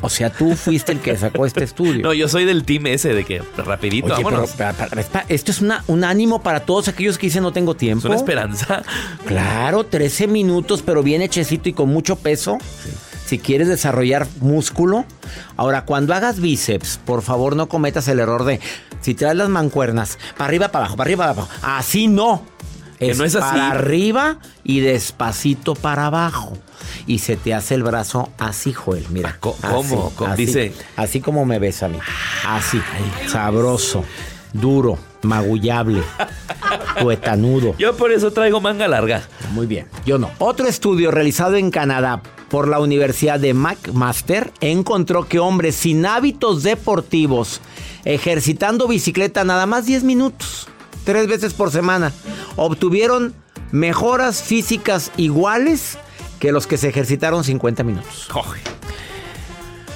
O 0.00 0.08
sea, 0.08 0.30
tú 0.30 0.54
fuiste 0.54 0.92
el 0.92 1.00
que 1.00 1.16
sacó 1.16 1.44
este 1.44 1.64
estudio. 1.64 2.02
No, 2.04 2.12
yo 2.12 2.28
soy 2.28 2.44
del 2.44 2.62
team 2.64 2.86
ese 2.86 3.14
de 3.14 3.24
que 3.24 3.42
rapidito, 3.56 4.06
Oye, 4.06 4.16
pero, 4.18 4.26
vámonos. 4.30 4.50
pa- 4.52 4.72
pa- 4.72 4.86
pa- 4.88 5.24
esto 5.28 5.50
es 5.50 5.60
una- 5.60 5.82
un 5.88 6.04
ánimo 6.04 6.40
para 6.40 6.60
todos 6.60 6.86
aquellos 6.86 7.18
que 7.18 7.26
dicen 7.26 7.42
no 7.42 7.50
tengo 7.52 7.74
tiempo. 7.74 8.02
Es 8.02 8.04
una 8.04 8.14
esperanza. 8.16 8.84
Claro, 9.26 9.84
13 9.84 10.28
minutos, 10.28 10.82
pero 10.86 11.02
bien 11.02 11.20
hechecito 11.22 11.68
y 11.68 11.72
con 11.72 11.88
mucho 11.88 12.14
peso. 12.14 12.58
Si 13.26 13.38
quieres 13.40 13.66
desarrollar 13.68 14.28
músculo. 14.40 15.04
Ahora, 15.56 15.84
cuando 15.84 16.14
hagas 16.14 16.38
bíceps, 16.40 17.00
por 17.04 17.22
favor 17.22 17.56
no 17.56 17.68
cometas 17.68 18.06
el 18.08 18.20
error 18.20 18.44
de 18.44 18.60
si 19.00 19.14
traes 19.14 19.36
las 19.36 19.48
mancuernas, 19.48 20.16
para 20.36 20.46
arriba, 20.48 20.68
para 20.68 20.84
abajo, 20.84 20.96
para 20.96 21.08
arriba, 21.08 21.24
para 21.26 21.32
abajo. 21.42 21.48
Así 21.62 22.06
no. 22.06 22.42
Que 22.98 23.14
no 23.14 23.24
es 23.24 23.34
así. 23.36 23.48
Para 23.50 23.70
arriba 23.70 24.38
y 24.64 24.80
despacito 24.80 25.74
para 25.74 26.06
abajo. 26.06 26.56
Y 27.06 27.18
se 27.18 27.36
te 27.36 27.54
hace 27.54 27.74
el 27.74 27.82
brazo 27.82 28.30
así, 28.38 28.72
Joel. 28.72 29.06
Mira. 29.10 29.38
Así, 29.40 29.58
¿cómo? 29.66 30.12
Dice- 30.36 30.72
Así 30.96 31.20
como 31.20 31.44
me 31.44 31.58
ves 31.58 31.82
a 31.82 31.88
mí. 31.88 31.98
Así. 32.46 32.80
sabroso, 33.28 34.04
duro, 34.52 34.98
magullable, 35.22 36.02
tuetanudo. 37.00 37.74
Yo 37.78 37.96
por 37.96 38.12
eso 38.12 38.32
traigo 38.32 38.60
manga 38.60 38.88
larga. 38.88 39.22
Muy 39.52 39.66
bien, 39.66 39.86
yo 40.06 40.18
no. 40.18 40.30
Otro 40.38 40.66
estudio 40.66 41.10
realizado 41.10 41.56
en 41.56 41.70
Canadá 41.70 42.22
por 42.48 42.68
la 42.68 42.80
Universidad 42.80 43.38
de 43.38 43.54
McMaster 43.54 44.52
encontró 44.60 45.28
que 45.28 45.38
hombres 45.38 45.74
sin 45.76 46.06
hábitos 46.06 46.62
deportivos, 46.62 47.60
ejercitando 48.04 48.88
bicicleta 48.88 49.44
nada 49.44 49.66
más 49.66 49.86
10 49.86 50.04
minutos, 50.04 50.68
tres 51.08 51.26
veces 51.26 51.54
por 51.54 51.70
semana, 51.70 52.12
obtuvieron 52.56 53.32
mejoras 53.72 54.42
físicas 54.42 55.10
iguales 55.16 55.96
que 56.38 56.52
los 56.52 56.66
que 56.66 56.76
se 56.76 56.90
ejercitaron 56.90 57.44
50 57.44 57.82
minutos. 57.82 58.28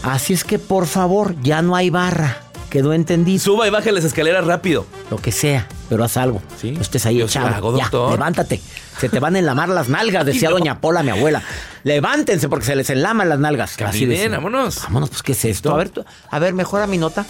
Así 0.02 0.32
es 0.32 0.42
que 0.44 0.58
por 0.58 0.86
favor, 0.86 1.34
ya 1.42 1.60
no 1.60 1.76
hay 1.76 1.90
barra. 1.90 2.38
Quedó 2.70 2.94
entendido. 2.94 3.38
Suba 3.44 3.66
y 3.66 3.70
baje 3.70 3.92
las 3.92 4.04
escaleras 4.04 4.46
rápido. 4.46 4.86
Lo 5.10 5.18
que 5.18 5.32
sea, 5.32 5.68
pero 5.90 6.02
haz 6.02 6.16
algo. 6.16 6.40
Sí. 6.58 6.70
No 6.70 6.80
estés 6.80 7.04
ahí 7.04 7.20
echado. 7.20 7.76
Ya, 7.76 7.90
levántate. 8.10 8.62
Se 8.98 9.10
te 9.10 9.20
van 9.20 9.36
a 9.36 9.38
enlamar 9.40 9.68
las 9.68 9.90
nalgas, 9.90 10.24
decía 10.32 10.48
no. 10.48 10.54
doña 10.56 10.80
Pola, 10.80 11.02
mi 11.02 11.10
abuela. 11.10 11.42
Levántense 11.84 12.48
porque 12.48 12.64
se 12.64 12.74
les 12.74 12.88
enlaman 12.88 13.28
las 13.28 13.38
nalgas. 13.38 13.72
Así 13.72 13.84
Caminen, 13.84 14.08
decía. 14.08 14.30
vámonos. 14.30 14.80
Vámonos, 14.84 15.10
pues, 15.10 15.22
¿qué 15.22 15.32
es 15.32 15.44
esto? 15.44 15.74
A 15.74 15.76
ver, 15.76 15.90
tú- 15.90 16.04
a 16.30 16.38
ver, 16.38 16.54
mejora 16.54 16.86
mi 16.86 16.96
nota. 16.96 17.26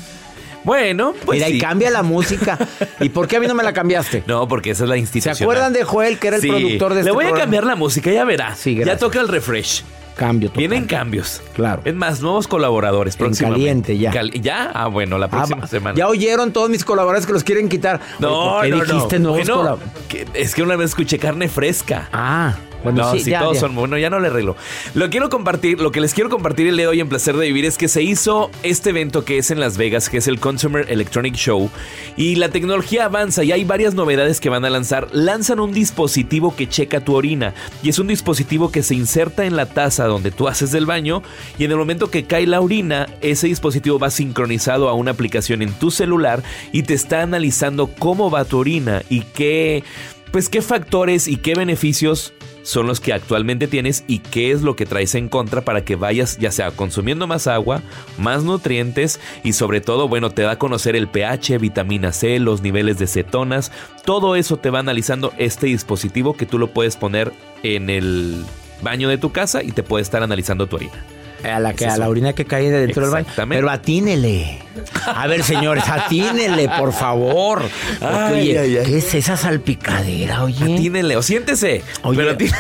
Bueno, 0.64 1.14
pues 1.25 1.38
Mira, 1.38 1.49
sí. 1.49 1.54
y 1.57 1.59
cambia 1.61 1.90
la 1.90 2.02
música. 2.02 2.59
¿Y 3.00 3.09
por 3.09 3.26
qué 3.28 3.37
a 3.37 3.40
mí 3.40 3.47
no 3.47 3.54
me 3.54 3.62
la 3.62 3.73
cambiaste? 3.73 4.23
No, 4.33 4.47
porque 4.49 4.71
esa 4.71 4.85
es 4.85 4.88
la 4.88 4.95
¿Se 4.95 5.00
institución. 5.00 5.45
acuerdan 5.47 5.73
de 5.73 5.85
Joel, 5.85 6.19
que 6.19 6.28
era 6.28 6.37
el 6.37 6.42
Sí. 6.42 6.49
productor 6.49 6.95
de 6.95 7.00
este 7.00 7.11
Le 7.11 7.14
voy 7.14 7.26
a 7.26 7.33
cambiar 7.33 7.64
la 7.64 7.75
música, 7.76 8.11
ya 8.11 8.25
verá. 8.25 8.54
Sí, 8.54 8.75
ya 8.75 8.81
gracias. 8.83 9.00
toca 9.00 9.21
el 9.21 9.28
refresh. 9.28 9.83
Cambio 10.16 10.50
total. 10.50 10.59
Vienen 10.61 10.85
cambios. 10.85 11.40
Claro. 11.54 11.81
Es 11.87 11.95
más, 11.95 12.21
nuevos 12.21 12.47
colaboradores 12.47 13.19
En 13.19 13.35
caliente, 13.35 13.97
ya. 13.97 14.11
Cal- 14.11 14.31
¿Ya? 14.31 14.71
Ah, 14.75 14.87
bueno, 14.88 15.16
la 15.19 15.26
Ah, 15.26 15.31
próxima 15.31 15.62
va- 15.62 15.66
semana. 15.66 15.97
Ya 15.97 16.07
oyeron 16.07 16.52
todos 16.52 16.69
mis 16.69 16.85
colaboradores 16.85 17.26
que 17.26 17.33
los 17.33 17.42
quieren 17.45 17.69
quitar. 17.71 17.99
no, 18.19 18.57
Oye, 18.59 18.71
¿por 18.73 18.83
qué 18.83 18.88
no, 18.88 18.95
dijiste 18.95 19.19
no. 19.19 19.31
nuevos 19.31 19.49
Bueno, 19.49 19.57
colaboradores? 19.62 20.04
que- 20.09 20.26
es 20.35 20.54
que 20.54 20.62
una 20.62 20.76
vez 20.76 20.90
escuché 20.90 21.19
carne 21.19 21.49
fresca. 21.49 22.09
Ah, 22.12 22.54
bueno, 22.83 23.03
no, 23.03 23.12
sí, 23.12 23.21
si 23.21 23.31
ya, 23.31 23.41
todos 23.41 23.55
ya. 23.55 23.61
son 23.61 23.75
bueno, 23.75 23.99
ya 23.99 24.11
no 24.11 24.21
le 24.21 24.29
arreglo. 24.29 24.57
Lo 24.95 25.11
quiero 25.11 25.29
compartir, 25.29 25.81
lo 25.81 25.93
que 25.93 26.01
les 26.01 26.15
quiero 26.15 26.31
compartir 26.31 26.67
el 26.67 26.77
día 26.77 26.87
de 26.87 26.89
hoy 26.89 27.01
en 27.01 27.09
Placer 27.09 27.37
de 27.37 27.47
Vivir 27.47 27.65
es 27.65 27.79
que 27.79 27.89
se 27.89 28.03
hizo 28.03 28.51
este 28.62 28.91
evento 28.91 29.25
que 29.25 29.39
es 29.39 29.51
en 29.51 29.61
Las 29.61 29.77
Vegas, 29.77 30.09
que 30.09 30.19
es 30.19 30.27
el 30.27 30.41
Consumer 30.41 30.87
Electronic 30.89 31.35
Show, 31.35 31.71
y 32.17 32.37
la 32.37 32.49
tecnología 32.49 33.05
avanza 33.05 33.45
y 33.45 33.53
hay 33.53 33.65
varias 33.65 33.95
novedades 33.95 34.41
que 34.41 34.49
van 34.49 34.65
a 34.65 34.71
lanzar. 34.71 35.09
Lanzan 35.12 35.61
un 35.61 35.73
dispositivo 35.73 36.55
que 36.57 36.69
checa 36.69 37.01
tu 37.01 37.15
orina 37.15 37.55
y 37.83 37.89
es 37.89 37.99
un 37.99 38.07
dispositivo 38.07 38.71
que 38.71 38.83
se 38.83 38.95
inserta 38.95 39.45
en 39.45 39.57
la 39.57 39.67
taza 39.67 40.07
donde 40.07 40.31
tú 40.31 40.49
haces 40.49 40.73
del 40.73 40.87
baño 40.87 41.23
y 41.59 41.65
en 41.65 41.71
el 41.71 41.77
momento 41.77 42.11
que 42.11 42.25
cae 42.25 42.47
la 42.47 42.61
orina, 42.61 43.07
ese 43.21 43.47
dispositivo 43.47 43.99
va 43.99 44.11
sincronizado 44.11 44.89
a 44.89 44.95
una 44.95 45.12
aplicación 45.12 45.62
en 45.62 45.73
tu 45.73 45.91
celular 45.91 46.43
y 46.73 46.83
te 46.83 46.95
está 46.95 47.23
analizando 47.23 47.89
cómo 47.99 48.31
va 48.31 48.45
tu 48.45 48.59
orina 48.59 49.03
y 49.09 49.23
qué 49.23 49.85
pues 50.31 50.49
qué 50.49 50.62
factores 50.62 51.29
y 51.29 51.37
qué 51.37 51.55
beneficios 51.55 52.33
son 52.62 52.87
los 52.87 53.00
que 53.00 53.12
actualmente 53.12 53.66
tienes 53.66 54.04
y 54.07 54.21
qué 54.21 54.52
es 54.52 54.62
lo 54.62 54.76
que 54.76 54.87
traes 54.87 55.14
en 55.14 55.28
contra 55.28 55.62
para 55.62 55.85
que 55.85 55.97
vayas 55.97 56.38
ya 56.38 56.50
sea 56.50 56.71
consumiendo 56.71 57.26
más 57.26 57.47
agua, 57.47 57.83
más 58.19 58.45
nutrientes 58.45 59.21
y 59.42 59.52
sobre 59.52 59.81
todo, 59.81 60.09
bueno, 60.09 60.31
te 60.31 60.42
da 60.42 60.52
a 60.52 60.59
conocer 60.59 60.97
el 60.97 61.09
pH, 61.09 61.59
vitamina 61.59 62.12
C, 62.12 62.38
los 62.38 62.62
niveles 62.62 62.99
de 62.99 63.07
cetonas, 63.07 63.73
todo 64.04 64.37
eso 64.37 64.57
te 64.57 64.71
va 64.71 64.81
analizando 64.81 65.33
este 65.38 65.66
dispositivo 65.66 66.37
que 66.37 66.47
tú 66.47 66.59
lo 66.59 66.69
puedes 66.69 66.97
poner 66.97 67.33
en 67.62 67.90
el 67.90 68.45
baño 68.83 69.09
de 69.09 69.19
tu 69.19 69.33
casa 69.33 69.62
y 69.62 69.73
te 69.73 69.83
puede 69.83 70.02
estar 70.02 70.23
analizando 70.23 70.66
tu 70.66 70.76
orina. 70.76 71.22
A 71.44 71.58
la, 71.61 71.75
que, 71.75 71.84
Es 71.87 71.92
a 71.92 71.96
la 71.99 72.08
orina 72.08 72.32
que 72.34 72.44
cae 72.44 72.70
dentro 72.70 73.02
del 73.02 73.11
baño. 73.11 73.26
Pero 73.49 73.70
atínele. 73.70 74.58
A 75.06 75.26
ver, 75.26 75.42
señores, 75.42 75.84
atínele, 75.88 76.68
por 76.78 76.92
favor. 76.92 77.62
Porque, 77.99 78.06
Ay, 78.14 78.40
oye, 78.40 78.58
ay, 78.58 78.76
ay. 78.78 78.87
¿qué 78.87 78.99
es 78.99 79.14
esa 79.14 79.37
salpicadera, 79.37 80.44
oye? 80.44 80.62
Atínele 80.75 81.16
o 81.16 81.22
siéntese. 81.22 81.82
Oye, 82.02 82.16
Pero 82.18 82.30
atínele. 82.32 82.56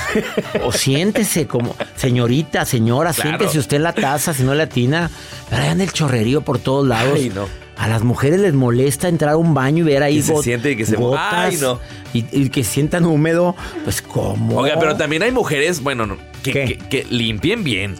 o 0.64 0.72
siéntese 0.72 1.46
como, 1.46 1.74
señorita, 1.96 2.64
señora, 2.64 3.12
Claro. 3.12 3.30
siéntese 3.38 3.58
usted 3.58 3.76
en 3.78 3.82
la 3.84 3.92
taza, 3.92 4.34
si 4.34 4.42
no 4.42 4.54
le 4.54 4.64
atina. 4.64 5.10
Anda 5.50 5.84
el 5.84 5.92
chorrerío 5.92 6.42
por 6.42 6.58
todos 6.58 6.86
lados. 6.86 7.18
No. 7.34 7.46
A 7.76 7.88
las 7.88 8.02
mujeres 8.02 8.38
les 8.38 8.52
molesta 8.54 9.08
entrar 9.08 9.32
a 9.32 9.36
un 9.36 9.54
baño 9.54 9.78
y 9.78 9.82
ver 9.86 10.02
ahí 10.02 10.16
Que 10.16 10.22
se 10.22 10.36
siente 10.42 10.70
y 10.72 10.76
que 10.76 10.84
se- 10.86 10.96
gotas 10.96 11.22
Ay, 11.32 11.56
no. 11.60 11.80
y, 12.12 12.24
y 12.30 12.48
que 12.50 12.62
sientan 12.64 13.06
húmedo. 13.06 13.56
Pues, 13.84 14.02
¿cómo? 14.02 14.58
Oiga, 14.58 14.76
pero 14.78 14.96
también 14.96 15.22
hay 15.22 15.32
mujeres, 15.32 15.82
bueno, 15.82 16.06
no, 16.06 16.18
que, 16.42 16.52
¿Qué? 16.52 16.64
que- 16.64 16.78
que 16.78 17.06
limpien 17.10 17.64
bien 17.64 17.94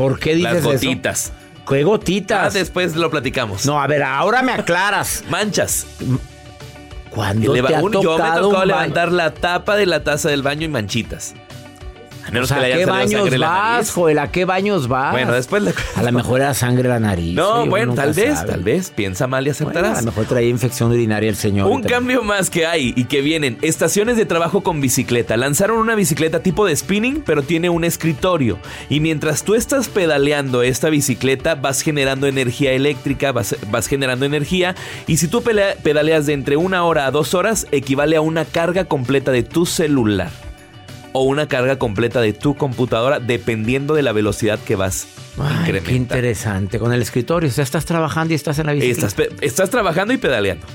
¿Por 0.00 0.18
qué 0.18 0.34
dices 0.34 0.52
las 0.52 0.58
eso? 0.64 0.72
gotitas. 0.72 1.32
¿Qué 1.68 1.80
Ah, 1.80 1.84
gotitas? 1.84 2.54
después 2.54 2.96
lo 2.96 3.10
platicamos. 3.10 3.66
No, 3.66 3.80
a 3.80 3.86
ver, 3.86 4.02
ahora 4.02 4.42
me 4.42 4.52
aclaras. 4.52 5.24
Manchas. 5.30 5.86
¿Cuándo 7.10 7.52
te 7.52 7.58
ha 7.74 7.82
un- 7.82 7.92
yo 7.92 8.00
me 8.00 8.06
tocado 8.06 8.34
tocó 8.36 8.48
un 8.48 8.54
baño? 8.54 8.66
levantar 8.66 9.12
la 9.12 9.34
tapa 9.34 9.76
de 9.76 9.86
la 9.86 10.02
taza 10.04 10.28
del 10.30 10.42
baño 10.42 10.64
y 10.64 10.68
manchitas. 10.68 11.34
A 12.30 12.32
O 12.32 12.34
menos 12.34 12.48
sea, 12.48 12.58
que 12.58 12.64
¿A 12.64 12.68
le 12.68 12.74
qué 12.74 12.74
haya 12.82 12.86
salido 12.86 13.00
baños 13.04 13.20
sangre 13.22 13.38
la 13.38 13.48
nariz. 13.72 13.90
Joel? 13.90 14.18
¿A 14.20 14.30
qué 14.30 14.44
baños 14.44 14.88
vas? 14.88 15.12
Bueno, 15.12 15.32
después 15.32 15.62
le- 15.62 15.74
A 15.96 16.02
lo 16.02 16.12
mejor 16.12 16.40
era 16.40 16.54
sangre 16.54 16.88
la 16.88 17.00
nariz. 17.00 17.34
No, 17.34 17.60
oye, 17.62 17.68
bueno, 17.70 17.94
tal 17.94 18.12
vez, 18.12 18.34
sabe. 18.38 18.50
tal 18.52 18.62
vez. 18.62 18.90
Piensa 18.94 19.26
mal 19.26 19.46
y 19.46 19.50
Bueno, 19.50 19.68
aceptarás. 19.70 19.98
a 19.98 20.02
lo 20.02 20.06
mejor 20.06 20.26
traía 20.26 20.48
infección 20.48 20.90
urinaria 20.92 21.28
el 21.28 21.36
señor. 21.36 21.66
Un 21.70 21.82
cambio 21.82 22.22
más 22.22 22.48
que 22.50 22.66
hay 22.66 22.92
y 22.96 23.04
que 23.04 23.20
vienen, 23.20 23.58
estaciones 23.62 24.16
de 24.16 24.26
trabajo 24.26 24.62
con 24.62 24.80
bicicleta. 24.80 25.36
Lanzaron 25.36 25.78
una 25.78 25.94
bicicleta 25.94 26.40
tipo 26.42 26.64
de 26.66 26.76
spinning, 26.76 27.22
pero 27.26 27.42
tiene 27.42 27.68
un 27.68 27.84
escritorio. 27.84 28.58
Y 28.88 29.00
mientras 29.00 29.42
tú 29.42 29.54
estás 29.54 29.88
pedaleando 29.88 30.62
esta 30.62 30.88
bicicleta, 30.90 31.56
vas 31.56 31.82
generando 31.82 32.26
energía 32.26 32.72
eléctrica, 32.72 33.32
vas, 33.32 33.56
vas 33.70 33.86
generando 33.88 34.24
energía. 34.24 34.74
Y 35.06 35.16
si 35.16 35.26
tú 35.28 35.42
pedaleas 35.42 36.26
de 36.26 36.34
entre 36.34 36.56
una 36.56 36.84
hora 36.84 37.06
a 37.06 37.10
dos 37.10 37.34
horas, 37.34 37.66
equivale 37.72 38.16
a 38.16 38.20
una 38.20 38.44
carga 38.44 38.84
completa 38.84 39.32
de 39.32 39.42
tu 39.42 39.66
celular. 39.66 40.30
O 41.12 41.22
una 41.22 41.48
carga 41.48 41.78
completa 41.78 42.20
de 42.20 42.32
tu 42.32 42.56
computadora, 42.56 43.18
dependiendo 43.20 43.94
de 43.94 44.02
la 44.02 44.12
velocidad 44.12 44.58
que 44.60 44.76
vas 44.76 45.08
Ay, 45.38 45.80
qué 45.84 45.94
interesante. 45.94 46.78
Con 46.78 46.92
el 46.92 47.02
escritorio. 47.02 47.48
O 47.48 47.52
sea, 47.52 47.64
estás 47.64 47.84
trabajando 47.84 48.32
y 48.32 48.36
estás 48.36 48.58
en 48.58 48.66
la 48.66 48.72
bicicleta. 48.72 49.24
Estás, 49.40 49.70
trabajando 49.70 50.12
y 50.12 50.18
pedaleando. 50.18 50.66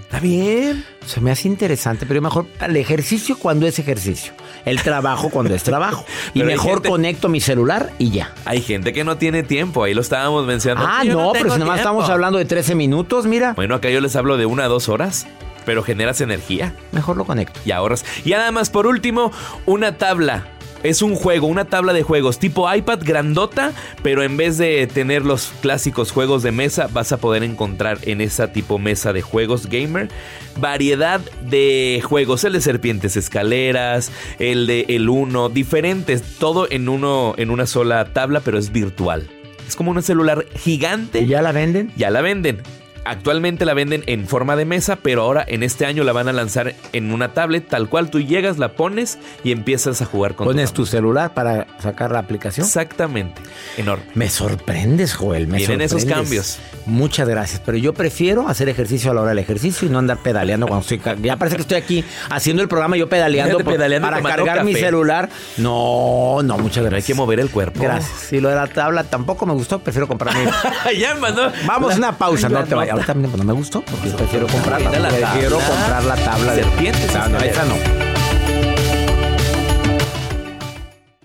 Está 0.00 0.20
bien. 0.20 0.84
Se 1.06 1.20
me 1.20 1.30
hace 1.30 1.46
interesante, 1.48 2.06
pero 2.06 2.20
mejor 2.22 2.46
el 2.60 2.76
ejercicio 2.76 3.36
cuando 3.38 3.66
es 3.66 3.78
ejercicio. 3.78 4.32
El 4.64 4.80
trabajo 4.82 5.28
cuando 5.30 5.54
es 5.54 5.62
trabajo. 5.62 6.04
Y 6.34 6.42
mejor 6.42 6.74
gente- 6.74 6.88
conecto 6.88 7.28
mi 7.28 7.40
celular 7.40 7.90
y 7.98 8.10
ya. 8.10 8.32
Hay 8.44 8.62
gente 8.62 8.92
que 8.92 9.04
no 9.04 9.16
tiene 9.18 9.42
tiempo, 9.42 9.84
ahí 9.84 9.94
lo 9.94 10.00
estábamos 10.00 10.46
mencionando. 10.46 10.88
Ah, 10.90 11.04
Yo 11.04 11.12
no, 11.14 11.32
pero 11.32 11.52
si 11.52 11.58
nomás 11.58 11.76
tiempo. 11.76 11.76
estamos 11.76 12.10
hablando 12.10 12.38
de 12.38 12.44
13 12.46 12.74
minutos, 12.74 13.26
mira. 13.26 13.52
Bueno, 13.54 13.74
acá 13.74 13.90
yo 13.90 14.00
les 14.00 14.16
hablo 14.16 14.36
de 14.36 14.46
una 14.46 14.64
a 14.64 14.68
dos 14.68 14.88
horas, 14.88 15.26
pero 15.64 15.82
generas 15.82 16.20
energía 16.20 16.74
Mejor 16.92 17.16
lo 17.16 17.24
conecto. 17.24 17.60
y 17.64 17.72
ahorras. 17.72 18.04
Y 18.24 18.30
nada 18.30 18.50
más, 18.50 18.70
por 18.70 18.86
último, 18.86 19.32
una 19.66 19.98
tabla 19.98 20.46
Es 20.82 21.02
un 21.02 21.14
juego, 21.14 21.46
una 21.46 21.66
tabla 21.66 21.92
de 21.92 22.02
juegos 22.02 22.38
tipo 22.38 22.72
iPad 22.72 23.00
grandota, 23.02 23.72
pero 24.02 24.22
en 24.22 24.38
vez 24.38 24.56
de 24.56 24.86
tener 24.86 25.26
los 25.26 25.52
clásicos 25.60 26.10
juegos 26.10 26.42
de 26.42 26.52
mesa, 26.52 26.88
vas 26.90 27.12
a 27.12 27.18
poder 27.18 27.42
encontrar 27.42 27.98
en 28.02 28.22
esa 28.22 28.50
tipo 28.50 28.78
mesa 28.78 29.12
de 29.12 29.20
juegos 29.20 29.66
gamer 29.66 30.08
variedad 30.56 31.20
de 31.42 32.02
juegos, 32.02 32.44
el 32.44 32.54
de 32.54 32.62
serpientes 32.62 33.16
escaleras, 33.16 34.10
el 34.38 34.66
de 34.66 34.86
el 34.88 35.10
uno, 35.10 35.50
diferentes, 35.50 36.22
todo 36.38 36.66
en 36.70 36.88
uno 36.88 37.34
en 37.36 37.50
una 37.50 37.66
sola 37.66 38.04
tabla, 38.14 38.40
pero 38.40 38.58
es 38.58 38.72
virtual. 38.72 39.28
Es 39.68 39.76
como 39.76 39.90
un 39.90 40.02
celular 40.02 40.46
gigante. 40.56 41.20
¿Y 41.20 41.26
ya 41.26 41.42
la 41.42 41.52
venden? 41.52 41.92
Ya 41.96 42.10
la 42.10 42.22
venden. 42.22 42.62
Actualmente 43.04 43.64
la 43.64 43.74
venden 43.74 44.04
en 44.06 44.26
forma 44.28 44.56
de 44.56 44.64
mesa, 44.64 44.96
pero 44.96 45.22
ahora 45.22 45.44
en 45.48 45.62
este 45.62 45.86
año 45.86 46.04
la 46.04 46.12
van 46.12 46.28
a 46.28 46.32
lanzar 46.32 46.74
en 46.92 47.12
una 47.12 47.32
tablet, 47.32 47.66
tal 47.68 47.88
cual 47.88 48.10
tú 48.10 48.20
llegas, 48.20 48.58
la 48.58 48.72
pones 48.72 49.18
y 49.42 49.52
empiezas 49.52 50.02
a 50.02 50.06
jugar 50.06 50.34
con 50.34 50.46
Pones 50.46 50.72
tu 50.72 50.84
celular 50.86 51.32
para 51.34 51.66
sacar 51.80 52.10
la 52.12 52.18
aplicación. 52.18 52.66
Exactamente. 52.66 53.40
Enorme. 53.78 54.04
Me 54.14 54.28
sorprendes, 54.28 55.14
Joel. 55.14 55.46
Me 55.48 55.58
Vienen 55.58 55.80
esos 55.80 56.02
sorprendes. 56.02 56.24
cambios. 56.28 56.58
Muchas 56.86 57.28
gracias, 57.28 57.62
pero 57.64 57.78
yo 57.78 57.94
prefiero 57.94 58.48
hacer 58.48 58.68
ejercicio 58.68 59.10
a 59.10 59.14
la 59.14 59.20
hora 59.22 59.30
del 59.30 59.38
ejercicio 59.38 59.86
y 59.88 59.90
no 59.90 59.98
andar 59.98 60.18
pedaleando 60.18 60.66
cuando 60.66 60.82
estoy. 60.86 61.00
Ya 61.22 61.36
parece 61.36 61.56
que 61.56 61.62
estoy 61.62 61.76
aquí 61.78 62.04
haciendo 62.30 62.62
el 62.62 62.68
programa 62.68 62.96
yo 62.96 63.08
pedaleando, 63.08 63.58
por- 63.60 63.74
pedaleando 63.74 64.08
para 64.08 64.22
cargar 64.22 64.64
mi 64.64 64.74
celular. 64.74 65.28
No, 65.56 66.40
no, 66.42 66.58
muchas 66.58 66.84
gracias. 66.84 67.04
Hay 67.08 67.14
que 67.14 67.14
mover 67.14 67.40
el 67.40 67.50
cuerpo. 67.50 67.82
Gracias. 67.82 68.32
Y 68.32 68.40
lo 68.40 68.48
de 68.48 68.56
la 68.56 68.66
tabla 68.66 69.04
tampoco 69.04 69.46
me 69.46 69.52
gustó, 69.52 69.78
prefiero 69.78 70.06
comprarme. 70.08 70.44
ya 70.98 71.14
mandó. 71.14 71.50
Vamos 71.66 71.94
a 71.94 71.96
una 71.96 72.16
pausa, 72.18 72.48
no 72.48 72.64
te 72.64 72.74
vayas. 72.74 72.89
Ahorita 72.90 73.14
no 73.14 73.44
me 73.44 73.52
gustó 73.52 73.82
porque 73.82 74.10
prefiero 74.10 74.46
comprarla. 74.48 74.90
La 74.98 75.08
prefiero 75.08 75.58
tabla. 75.58 75.76
comprar 75.76 76.04
la 76.04 76.16
tabla 76.16 76.54
de 76.54 76.64
Serpientes 76.64 77.14
Ah, 77.14 77.28
no, 77.28 77.38
esa 77.38 77.64
no. 77.64 77.74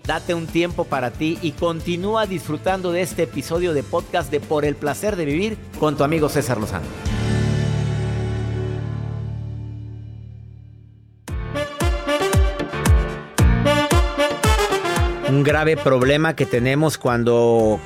Date 0.04 0.34
un 0.34 0.46
tiempo 0.46 0.84
para 0.84 1.10
ti 1.10 1.36
y 1.42 1.50
continúa 1.52 2.26
disfrutando 2.26 2.92
de 2.92 3.02
este 3.02 3.24
episodio 3.24 3.74
de 3.74 3.82
podcast 3.82 4.30
de 4.30 4.38
Por 4.38 4.64
el 4.64 4.76
placer 4.76 5.16
de 5.16 5.24
vivir 5.24 5.58
con 5.80 5.96
tu 5.96 6.04
amigo 6.04 6.28
César 6.28 6.58
Lozano. 6.58 6.86
Un 15.28 15.42
grave 15.42 15.76
problema 15.76 16.36
que 16.36 16.46
tenemos 16.46 16.98
cuando 16.98 17.80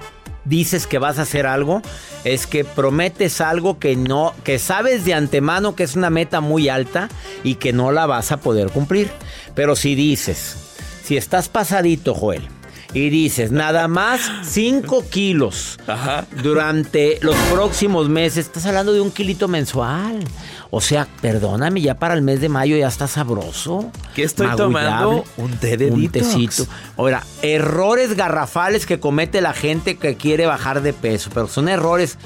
dices 0.44 0.86
que 0.86 0.98
vas 0.98 1.18
a 1.18 1.22
hacer 1.22 1.46
algo 1.46 1.82
es 2.24 2.46
que 2.46 2.64
prometes 2.64 3.40
algo 3.40 3.78
que 3.78 3.96
no 3.96 4.34
que 4.44 4.58
sabes 4.58 5.04
de 5.04 5.14
antemano 5.14 5.74
que 5.74 5.84
es 5.84 5.96
una 5.96 6.10
meta 6.10 6.40
muy 6.40 6.68
alta 6.68 7.08
y 7.44 7.56
que 7.56 7.72
no 7.72 7.92
la 7.92 8.06
vas 8.06 8.32
a 8.32 8.38
poder 8.38 8.70
cumplir. 8.70 9.10
Pero 9.54 9.76
si 9.76 9.94
dices, 9.94 10.56
si 11.04 11.16
estás 11.16 11.48
pasadito, 11.48 12.14
Joel, 12.14 12.48
y 12.92 13.08
dices 13.10 13.52
nada 13.52 13.86
más 13.88 14.20
5 14.44 15.04
kilos 15.10 15.78
Ajá. 15.86 16.26
durante 16.42 17.18
los 17.22 17.36
próximos 17.52 18.08
meses, 18.08 18.46
estás 18.46 18.66
hablando 18.66 18.92
de 18.92 19.00
un 19.00 19.10
kilito 19.10 19.48
mensual. 19.48 20.24
O 20.72 20.80
sea, 20.80 21.08
perdóname, 21.20 21.80
ya 21.80 21.94
para 21.98 22.14
el 22.14 22.22
mes 22.22 22.40
de 22.40 22.48
mayo 22.48 22.76
ya 22.76 22.86
está 22.86 23.08
sabroso. 23.08 23.90
¿Qué 24.14 24.22
estoy 24.22 24.46
magullable, 24.46 24.80
tomando? 24.86 25.24
Un 25.36 25.50
té 25.56 25.76
de 25.76 25.90
Un 25.90 26.00
detox. 26.02 26.28
tecito. 26.32 26.66
Ahora, 26.96 27.24
errores 27.42 28.14
garrafales 28.14 28.86
que 28.86 29.00
comete 29.00 29.40
la 29.40 29.52
gente 29.52 29.96
que 29.96 30.14
quiere 30.16 30.46
bajar 30.46 30.80
de 30.82 30.92
peso, 30.92 31.30
pero 31.34 31.48
son 31.48 31.68
errores. 31.68 32.18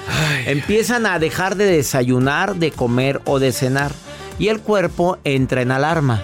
Empiezan 0.44 1.06
a 1.06 1.18
dejar 1.18 1.56
de 1.56 1.64
desayunar, 1.64 2.56
de 2.56 2.70
comer 2.70 3.22
o 3.24 3.38
de 3.38 3.50
cenar. 3.52 3.92
Y 4.38 4.48
el 4.48 4.60
cuerpo 4.60 5.16
entra 5.24 5.62
en 5.62 5.70
alarma. 5.70 6.22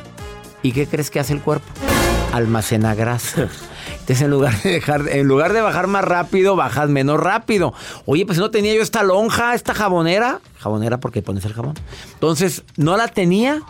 ¿Y 0.62 0.72
qué 0.72 0.86
crees 0.86 1.08
que 1.10 1.20
hace 1.20 1.32
el 1.32 1.40
cuerpo? 1.40 1.66
Almacena 2.34 2.94
grasa. 2.94 3.48
Entonces, 4.10 4.24
en 4.24 4.30
lugar 4.32 4.62
de 4.62 4.70
dejar, 4.72 5.08
en 5.08 5.28
lugar 5.28 5.52
de 5.52 5.60
bajar 5.60 5.86
más 5.86 6.04
rápido, 6.04 6.56
bajas 6.56 6.88
menos 6.88 7.20
rápido. 7.20 7.72
Oye, 8.06 8.26
pues 8.26 8.38
no 8.38 8.50
tenía 8.50 8.74
yo 8.74 8.82
esta 8.82 9.04
lonja, 9.04 9.54
esta 9.54 9.72
jabonera. 9.72 10.40
Jabonera 10.58 10.98
porque 10.98 11.22
pones 11.22 11.44
el 11.44 11.52
jabón. 11.52 11.74
Entonces, 12.14 12.64
no 12.76 12.96
la 12.96 13.06
tenía. 13.06 13.62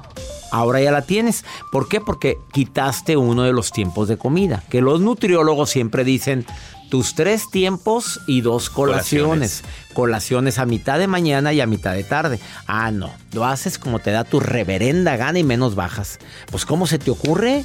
Ahora 0.51 0.81
ya 0.81 0.93
la 0.93 1.03
tienes. 1.03 1.45
¿Por 1.71 1.89
qué? 1.89 2.01
Porque 2.01 2.39
quitaste 2.53 3.19
uno 3.19 3.43
de 3.43 3.53
los 3.53 3.71
tiempos 3.71 4.09
de 4.09 4.17
comida. 4.17 4.65
Que 4.71 4.81
los 4.81 5.03
nutriólogos 5.03 5.69
siempre 5.69 6.05
dicen 6.05 6.47
tus 6.89 7.15
tres 7.15 7.51
tiempos 7.51 8.19
y 8.27 8.41
dos 8.41 8.71
colaciones. 8.71 9.63
Colaciones 9.93 10.59
a 10.59 10.65
mitad 10.65 10.99
de 10.99 11.07
mañana 11.07 11.53
y 11.53 11.61
a 11.61 11.67
mitad 11.67 11.93
de 11.93 12.05
tarde. 12.05 12.41
Ah, 12.67 12.91
no. 12.91 13.11
Lo 13.35 13.45
haces 13.45 13.79
como 13.79 13.99
te 13.99 14.11
da 14.11 14.25
tu 14.25 14.41
reverenda 14.41 15.19
gana 15.19 15.39
y 15.39 15.45
menos 15.45 15.75
bajas. 15.75 16.19
Pues, 16.51 16.65
¿cómo 16.65 16.87
se 16.87 16.99
te 16.99 17.11
ocurre? 17.11 17.63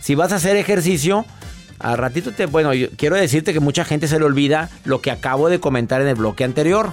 Si 0.00 0.16
vas 0.16 0.32
a 0.32 0.36
hacer 0.36 0.56
ejercicio, 0.56 1.24
al 1.78 1.98
ratito 1.98 2.32
te. 2.32 2.46
Bueno, 2.46 2.74
yo 2.74 2.88
quiero 2.96 3.16
decirte 3.16 3.52
que 3.52 3.60
mucha 3.60 3.84
gente 3.84 4.08
se 4.08 4.18
le 4.18 4.24
olvida 4.24 4.70
lo 4.84 5.00
que 5.00 5.10
acabo 5.10 5.48
de 5.48 5.60
comentar 5.60 6.00
en 6.00 6.08
el 6.08 6.14
bloque 6.14 6.44
anterior. 6.44 6.92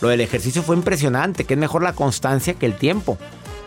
Lo 0.00 0.08
del 0.08 0.20
ejercicio 0.20 0.62
fue 0.62 0.76
impresionante, 0.76 1.44
que 1.44 1.54
es 1.54 1.60
mejor 1.60 1.82
la 1.82 1.92
constancia 1.92 2.54
que 2.54 2.66
el 2.66 2.74
tiempo. 2.74 3.16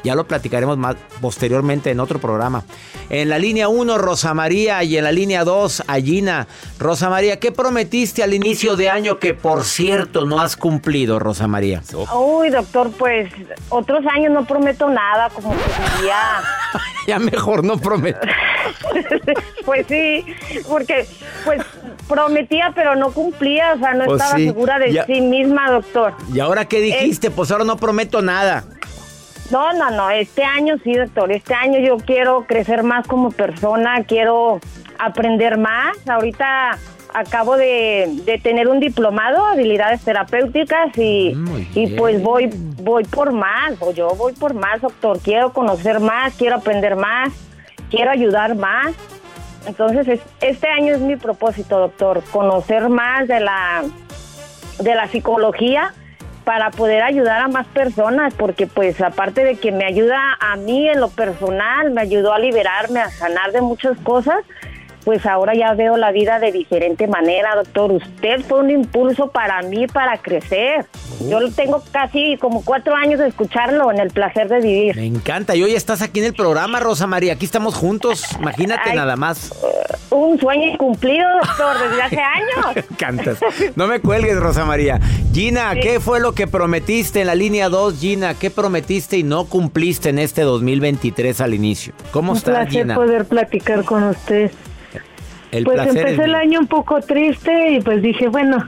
Ya 0.03 0.15
lo 0.15 0.27
platicaremos 0.27 0.77
más 0.77 0.95
posteriormente 1.21 1.91
en 1.91 1.99
otro 1.99 2.19
programa. 2.19 2.63
En 3.10 3.30
la 3.30 3.39
línea 3.39 3.67
1, 3.67 3.97
Rosa 3.97 4.34
María, 4.34 4.84
y 4.84 4.97
en 4.97 5.03
la 5.03 5.12
línea 5.12 5.43
2, 5.43 5.84
Gina. 6.03 6.47
Rosa 6.77 7.10
María, 7.10 7.39
¿qué 7.39 7.51
prometiste 7.51 8.23
al 8.23 8.34
inicio 8.34 8.75
de 8.75 8.89
año 8.89 9.19
que, 9.19 9.34
por 9.34 9.63
cierto, 9.63 10.25
no 10.25 10.39
has 10.39 10.56
cumplido, 10.56 11.19
Rosa 11.19 11.47
María? 11.47 11.82
Uy, 12.15 12.49
doctor, 12.49 12.91
pues 12.91 13.32
otros 13.69 14.06
años 14.06 14.32
no 14.32 14.45
prometo 14.45 14.88
nada, 14.89 15.30
como 15.30 15.51
que 15.51 15.97
diría. 15.97 16.17
ya 17.07 17.17
mejor 17.19 17.63
no 17.63 17.77
prometo. 17.77 18.19
pues 19.65 19.87
sí, 19.87 20.25
porque 20.67 21.07
pues 21.45 21.61
prometía 22.07 22.71
pero 22.75 22.95
no 22.95 23.11
cumplía, 23.11 23.73
o 23.73 23.79
sea, 23.79 23.93
no 23.93 24.05
Pues 24.05 24.21
estaba 24.21 24.37
sí, 24.37 24.45
segura 24.45 24.77
de 24.79 24.93
ya- 24.93 25.05
sí 25.05 25.21
misma, 25.21 25.71
doctor. 25.71 26.13
¿Y 26.33 26.39
ahora 26.39 26.65
qué 26.65 26.81
dijiste? 26.81 27.31
Pues 27.31 27.49
ahora 27.51 27.63
no 27.63 27.77
prometo 27.77 28.21
nada. 28.21 28.63
No, 29.49 29.71
no, 29.73 29.89
no, 29.91 30.09
este 30.09 30.43
año 30.43 30.75
sí, 30.83 30.93
doctor, 30.93 31.31
este 31.31 31.53
año 31.53 31.79
yo 31.79 31.97
quiero 31.97 32.45
crecer 32.45 32.83
más 32.83 33.07
como 33.07 33.31
persona, 33.31 34.03
quiero 34.03 34.59
aprender 34.99 35.57
más. 35.57 35.95
Ahorita 36.09 36.77
acabo 37.19 37.58
de, 37.58 38.08
de 38.25 38.38
tener 38.38 38.67
un 38.67 38.80
diplomado, 38.80 39.45
habilidades 39.45 40.01
terapéuticas 40.03 40.95
y, 40.97 41.34
Muy 41.36 41.67
y 41.73 41.88
pues 41.95 42.21
voy 42.21 42.49
voy 42.82 43.03
por 43.03 43.34
más, 43.34 43.73
o 43.80 43.91
yo 43.91 44.10
voy 44.10 44.34
por 44.34 44.53
más, 44.53 44.82
doctor. 44.82 45.19
Quiero 45.19 45.51
conocer 45.51 45.99
más, 45.99 46.36
quiero 46.36 46.58
aprender 46.58 46.95
más, 46.95 47.34
quiero 47.89 48.12
ayudar 48.12 48.56
más. 48.56 48.93
Entonces, 49.65 50.08
es- 50.08 50.21
este 50.41 50.67
año 50.69 50.93
es 50.93 51.01
mi 51.01 51.15
propósito, 51.17 51.80
doctor, 51.80 52.23
conocer 52.32 52.88
más 52.89 53.27
de 53.27 53.39
la 53.39 53.84
de 54.80 54.93
la 54.95 55.08
psicología 55.08 55.93
para 56.45 56.69
poder 56.69 57.01
ayudar 57.01 57.41
a 57.41 57.47
más 57.47 57.65
personas, 57.67 58.34
porque 58.36 58.67
pues 58.67 59.01
aparte 59.01 59.43
de 59.43 59.56
que 59.58 59.71
me 59.71 59.84
ayuda 59.86 60.19
a 60.39 60.56
mí 60.56 60.88
en 60.88 60.99
lo 61.01 61.10
personal, 61.10 61.91
me 61.91 62.01
ayudó 62.01 62.32
a 62.32 62.39
liberarme, 62.39 62.99
a 63.01 63.10
sanar 63.10 63.51
de 63.51 63.60
muchas 63.62 63.97
cosas, 64.03 64.38
pues 65.07 65.25
ahora 65.25 65.53
ya 65.55 65.73
veo 65.73 65.95
la 65.95 66.11
vida 66.11 66.37
de 66.37 66.51
diferente 66.51 67.07
manera, 67.07 67.55
doctor. 67.55 67.93
Usted 67.93 68.41
fue 68.45 68.59
un 68.59 68.69
impulso 68.71 69.31
para 69.31 69.61
mí 69.61 69.87
para 69.87 70.17
crecer. 70.17 70.85
Yo 71.29 71.39
tengo 71.53 71.81
casi 71.93 72.35
como 72.35 72.61
cuatro 72.65 72.93
años 72.93 73.17
de 73.21 73.29
escucharlo 73.29 73.89
en 73.89 73.99
el 74.01 74.09
placer 74.09 74.49
de 74.49 74.59
vivir. 74.59 74.97
Me 74.97 75.05
encanta. 75.05 75.55
Y 75.55 75.63
hoy 75.63 75.75
estás 75.75 76.01
aquí 76.01 76.19
en 76.19 76.25
el 76.25 76.33
programa, 76.33 76.81
Rosa 76.81 77.07
María. 77.07 77.31
Aquí 77.31 77.45
estamos 77.45 77.73
juntos. 77.73 78.25
Imagínate 78.37 78.89
Ay. 78.89 78.97
nada 78.97 79.15
más. 79.15 79.53
Un 80.09 80.37
sueño 80.41 80.77
cumplido, 80.77 81.25
doctor, 81.41 81.89
desde 81.89 82.01
hace 82.01 82.19
años. 82.65 82.85
Cantas. 82.97 83.37
No 83.77 83.87
me 83.87 84.01
cuelgues, 84.01 84.37
Rosa 84.37 84.65
María. 84.65 84.99
Gina, 85.33 85.73
¿qué 85.81 86.01
fue 86.01 86.19
lo 86.19 86.33
que 86.33 86.47
prometiste 86.47 87.21
en 87.21 87.27
la 87.27 87.35
línea 87.35 87.69
2, 87.69 87.97
Gina? 87.97 88.33
¿Qué 88.33 88.49
prometiste 88.51 89.17
y 89.17 89.23
no 89.23 89.45
cumpliste 89.45 90.09
en 90.09 90.19
este 90.19 90.41
2023 90.41 91.39
al 91.39 91.53
inicio? 91.53 91.93
¿Cómo 92.11 92.33
Un 92.33 92.37
estás, 92.39 92.55
placer 92.55 92.81
Gina? 92.81 92.95
poder 92.95 93.23
platicar 93.23 93.85
con 93.85 94.03
usted. 94.03 94.51
El 95.51 95.63
pues 95.63 95.79
empecé 95.88 96.23
el 96.23 96.36
año 96.36 96.60
un 96.60 96.67
poco 96.67 96.99
triste 97.01 97.71
y 97.71 97.81
pues 97.81 98.01
dije, 98.01 98.27
bueno, 98.27 98.67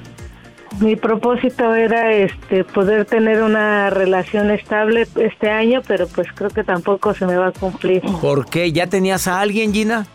mi 0.79 0.95
propósito 0.95 1.75
era 1.75 2.13
este 2.13 2.63
poder 2.63 3.05
tener 3.05 3.43
una 3.43 3.89
relación 3.89 4.49
estable 4.49 5.07
este 5.15 5.49
año, 5.49 5.81
pero 5.87 6.07
pues 6.07 6.27
creo 6.33 6.49
que 6.49 6.63
tampoco 6.63 7.13
se 7.13 7.25
me 7.25 7.35
va 7.35 7.47
a 7.47 7.51
cumplir. 7.51 8.01
¿Por 8.21 8.45
qué? 8.45 8.71
¿Ya 8.71 8.87
tenías 8.87 9.27
a 9.27 9.41
alguien, 9.41 9.73
Gina? 9.73 10.07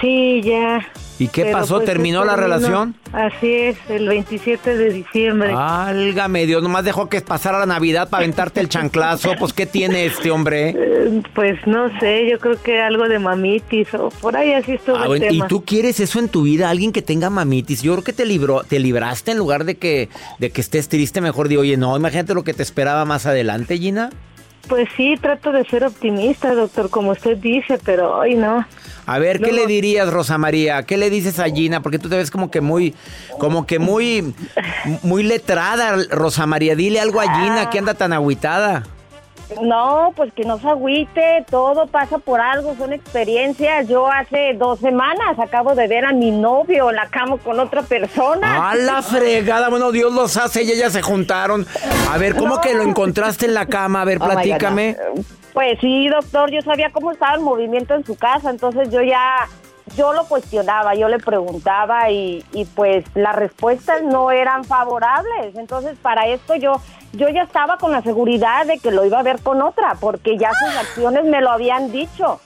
Sí, 0.00 0.40
ya. 0.42 0.86
¿Y 1.20 1.28
qué 1.28 1.42
pero, 1.44 1.58
pasó? 1.58 1.74
pues, 1.76 1.86
¿Terminó 1.86 2.24
la 2.24 2.36
relación? 2.36 2.94
Así 3.12 3.52
es, 3.52 3.76
el 3.88 4.06
27 4.08 4.76
de 4.76 4.92
diciembre. 4.92 5.52
Álgame 5.56 6.46
Dios, 6.46 6.62
nomás 6.62 6.84
dejó 6.84 7.08
que 7.08 7.20
pasara 7.20 7.58
la 7.58 7.66
Navidad 7.66 8.08
para 8.08 8.22
aventarte 8.22 8.60
el 8.60 8.68
chanclazo. 8.68 9.32
Pues, 9.38 9.52
¿qué 9.52 9.66
tiene 9.66 10.04
este 10.06 10.30
hombre? 10.30 10.70
Eh, 10.76 11.22
Pues 11.34 11.58
no 11.66 11.88
sé, 11.98 12.28
yo 12.30 12.38
creo 12.38 12.62
que 12.62 12.80
algo 12.80 13.08
de 13.08 13.18
mamitis 13.18 13.92
o 13.94 14.10
por 14.20 14.36
ahí 14.36 14.52
así 14.52 14.72
estuvo 14.72 14.96
Ah, 14.96 15.02
el 15.02 15.08
bueno, 15.08 15.26
¿Y 15.26 15.28
tema. 15.30 15.48
tú 15.48 15.64
quieres 15.64 15.98
eso 16.00 16.18
en 16.20 16.28
tu 16.28 16.42
vida? 16.42 16.70
Alguien 16.70 16.92
que 16.92 17.02
tenga 17.02 17.30
mamitis. 17.30 17.82
Yo 17.82 17.92
creo 17.94 18.04
que 18.04 18.12
te 18.12 18.24
libró, 18.24 18.62
te 18.62 18.78
libraste 18.78 19.32
en 19.32 19.38
lugar 19.38 19.64
de 19.64 19.76
que, 19.76 20.08
de 20.38 20.50
que 20.50 20.60
estés 20.60 20.88
triste. 20.88 21.20
Mejor 21.20 21.48
di, 21.48 21.56
oye, 21.56 21.76
no, 21.76 21.96
imagínate 21.96 22.34
lo 22.34 22.44
que 22.44 22.54
te 22.54 22.62
esperaba 22.62 23.04
más 23.04 23.26
adelante, 23.26 23.76
Gina. 23.78 24.10
Pues 24.68 24.88
sí, 24.96 25.16
trato 25.20 25.52
de 25.52 25.64
ser 25.64 25.84
optimista, 25.84 26.54
doctor, 26.54 26.90
como 26.90 27.12
usted 27.12 27.36
dice, 27.38 27.78
pero 27.84 28.18
hoy 28.18 28.34
no. 28.34 28.66
A 29.06 29.18
ver, 29.18 29.40
¿qué 29.40 29.52
le 29.52 29.66
dirías, 29.66 30.10
Rosa 30.12 30.36
María? 30.36 30.82
¿Qué 30.82 30.98
le 30.98 31.08
dices 31.08 31.38
a 31.38 31.46
Gina? 31.46 31.80
Porque 31.80 31.98
tú 31.98 32.10
te 32.10 32.16
ves 32.16 32.30
como 32.30 32.50
que 32.50 32.60
muy, 32.60 32.94
como 33.38 33.66
que 33.66 33.78
muy, 33.78 34.34
muy 35.02 35.22
letrada, 35.22 35.96
Rosa 36.10 36.44
María. 36.44 36.76
Dile 36.76 37.00
algo 37.00 37.20
a 37.20 37.24
Gina 37.24 37.70
que 37.70 37.78
anda 37.78 37.94
tan 37.94 38.12
agüitada. 38.12 38.84
No, 39.62 40.12
pues 40.14 40.32
que 40.34 40.44
no 40.44 40.58
se 40.58 40.68
agüite, 40.68 41.44
todo 41.50 41.86
pasa 41.86 42.18
por 42.18 42.40
algo, 42.40 42.74
son 42.76 42.92
experiencias. 42.92 43.88
Yo 43.88 44.06
hace 44.06 44.54
dos 44.54 44.78
semanas 44.80 45.38
acabo 45.38 45.74
de 45.74 45.88
ver 45.88 46.04
a 46.04 46.12
mi 46.12 46.30
novio 46.30 46.90
en 46.90 46.96
la 46.96 47.08
cama 47.08 47.38
con 47.38 47.58
otra 47.58 47.82
persona. 47.82 48.70
A 48.70 48.74
la 48.74 49.02
fregada, 49.02 49.68
bueno, 49.70 49.90
Dios 49.90 50.12
los 50.12 50.36
hace 50.36 50.62
y 50.64 50.70
ellas 50.72 50.92
se 50.92 51.02
juntaron. 51.02 51.66
A 52.10 52.18
ver, 52.18 52.36
¿cómo 52.36 52.56
No. 52.56 52.60
que 52.60 52.74
lo 52.74 52.82
encontraste 52.82 53.46
en 53.46 53.54
la 53.54 53.66
cama? 53.66 54.02
A 54.02 54.04
ver, 54.04 54.18
Oh 54.20 54.26
platícame. 54.26 54.96
Pues 55.54 55.78
sí, 55.80 56.08
doctor, 56.08 56.50
yo 56.52 56.60
sabía 56.62 56.90
cómo 56.92 57.10
estaba 57.10 57.34
el 57.34 57.40
movimiento 57.40 57.94
en 57.94 58.04
su 58.04 58.16
casa, 58.16 58.50
entonces 58.50 58.90
yo 58.90 59.02
ya, 59.02 59.48
yo 59.96 60.12
lo 60.12 60.26
cuestionaba, 60.26 60.94
yo 60.94 61.08
le 61.08 61.18
preguntaba 61.18 62.10
y, 62.10 62.44
y 62.52 62.64
pues 62.64 63.04
las 63.14 63.34
respuestas 63.34 64.02
no 64.02 64.30
eran 64.30 64.64
favorables. 64.64 65.56
Entonces 65.56 65.96
para 66.00 66.26
esto 66.26 66.54
yo, 66.56 66.80
yo 67.12 67.28
ya 67.28 67.42
estaba 67.42 67.78
con 67.78 67.92
la 67.92 68.02
seguridad 68.02 68.66
de 68.66 68.78
que 68.78 68.90
lo 68.90 69.04
iba 69.04 69.18
a 69.18 69.22
ver 69.22 69.40
con 69.40 69.62
otra, 69.62 69.96
porque 70.00 70.36
ya 70.36 70.50
sus 70.52 70.76
acciones 70.76 71.24
me 71.24 71.40
lo 71.40 71.50
habían 71.50 71.90
dicho. 71.92 72.40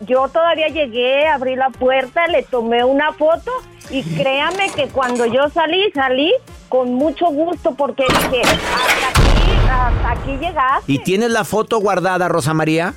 Yo 0.00 0.28
todavía 0.28 0.68
llegué, 0.68 1.26
abrí 1.26 1.56
la 1.56 1.70
puerta, 1.70 2.26
le 2.28 2.42
tomé 2.44 2.84
una 2.84 3.12
foto 3.12 3.50
y 3.90 4.02
créame 4.02 4.70
que 4.70 4.88
cuando 4.88 5.26
yo 5.26 5.48
salí, 5.48 5.90
salí 5.92 6.32
con 6.68 6.94
mucho 6.94 7.26
gusto 7.26 7.74
porque 7.74 8.04
dije, 8.08 8.42
hasta 8.42 9.08
aquí, 9.08 9.68
hasta 9.68 10.10
aquí 10.10 10.36
llegaste. 10.36 10.92
¿Y 10.92 10.98
tienes 11.00 11.30
la 11.30 11.44
foto 11.44 11.80
guardada, 11.80 12.28
Rosa 12.28 12.54
María? 12.54 12.94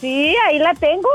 Sí, 0.00 0.34
ahí 0.46 0.58
la 0.58 0.74
tengo. 0.74 1.08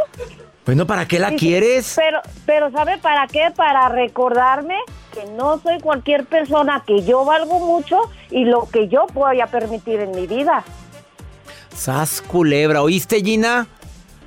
Bueno, 0.66 0.88
¿para 0.88 1.08
qué 1.08 1.20
la 1.20 1.36
quieres? 1.36 1.94
Pero, 1.96 2.22
pero 2.46 2.72
¿sabe 2.72 2.98
para 2.98 3.28
qué? 3.28 3.52
Para 3.56 3.88
recordarme 3.90 4.76
que 5.14 5.26
no 5.38 5.60
soy 5.60 5.80
cualquier 5.80 6.26
persona, 6.26 6.84
que 6.86 7.04
yo 7.04 7.24
valgo 7.24 7.60
mucho 7.60 8.00
y 8.32 8.46
lo 8.46 8.68
que 8.70 8.88
yo 8.88 9.06
voy 9.14 9.42
a 9.42 9.48
permitir 9.48 10.00
en 10.00 10.12
mi 10.12 10.26
vida. 10.26 10.64
Sas 11.74 12.22
culebra, 12.22 12.82
¿oíste, 12.82 13.22
Gina? 13.22 13.68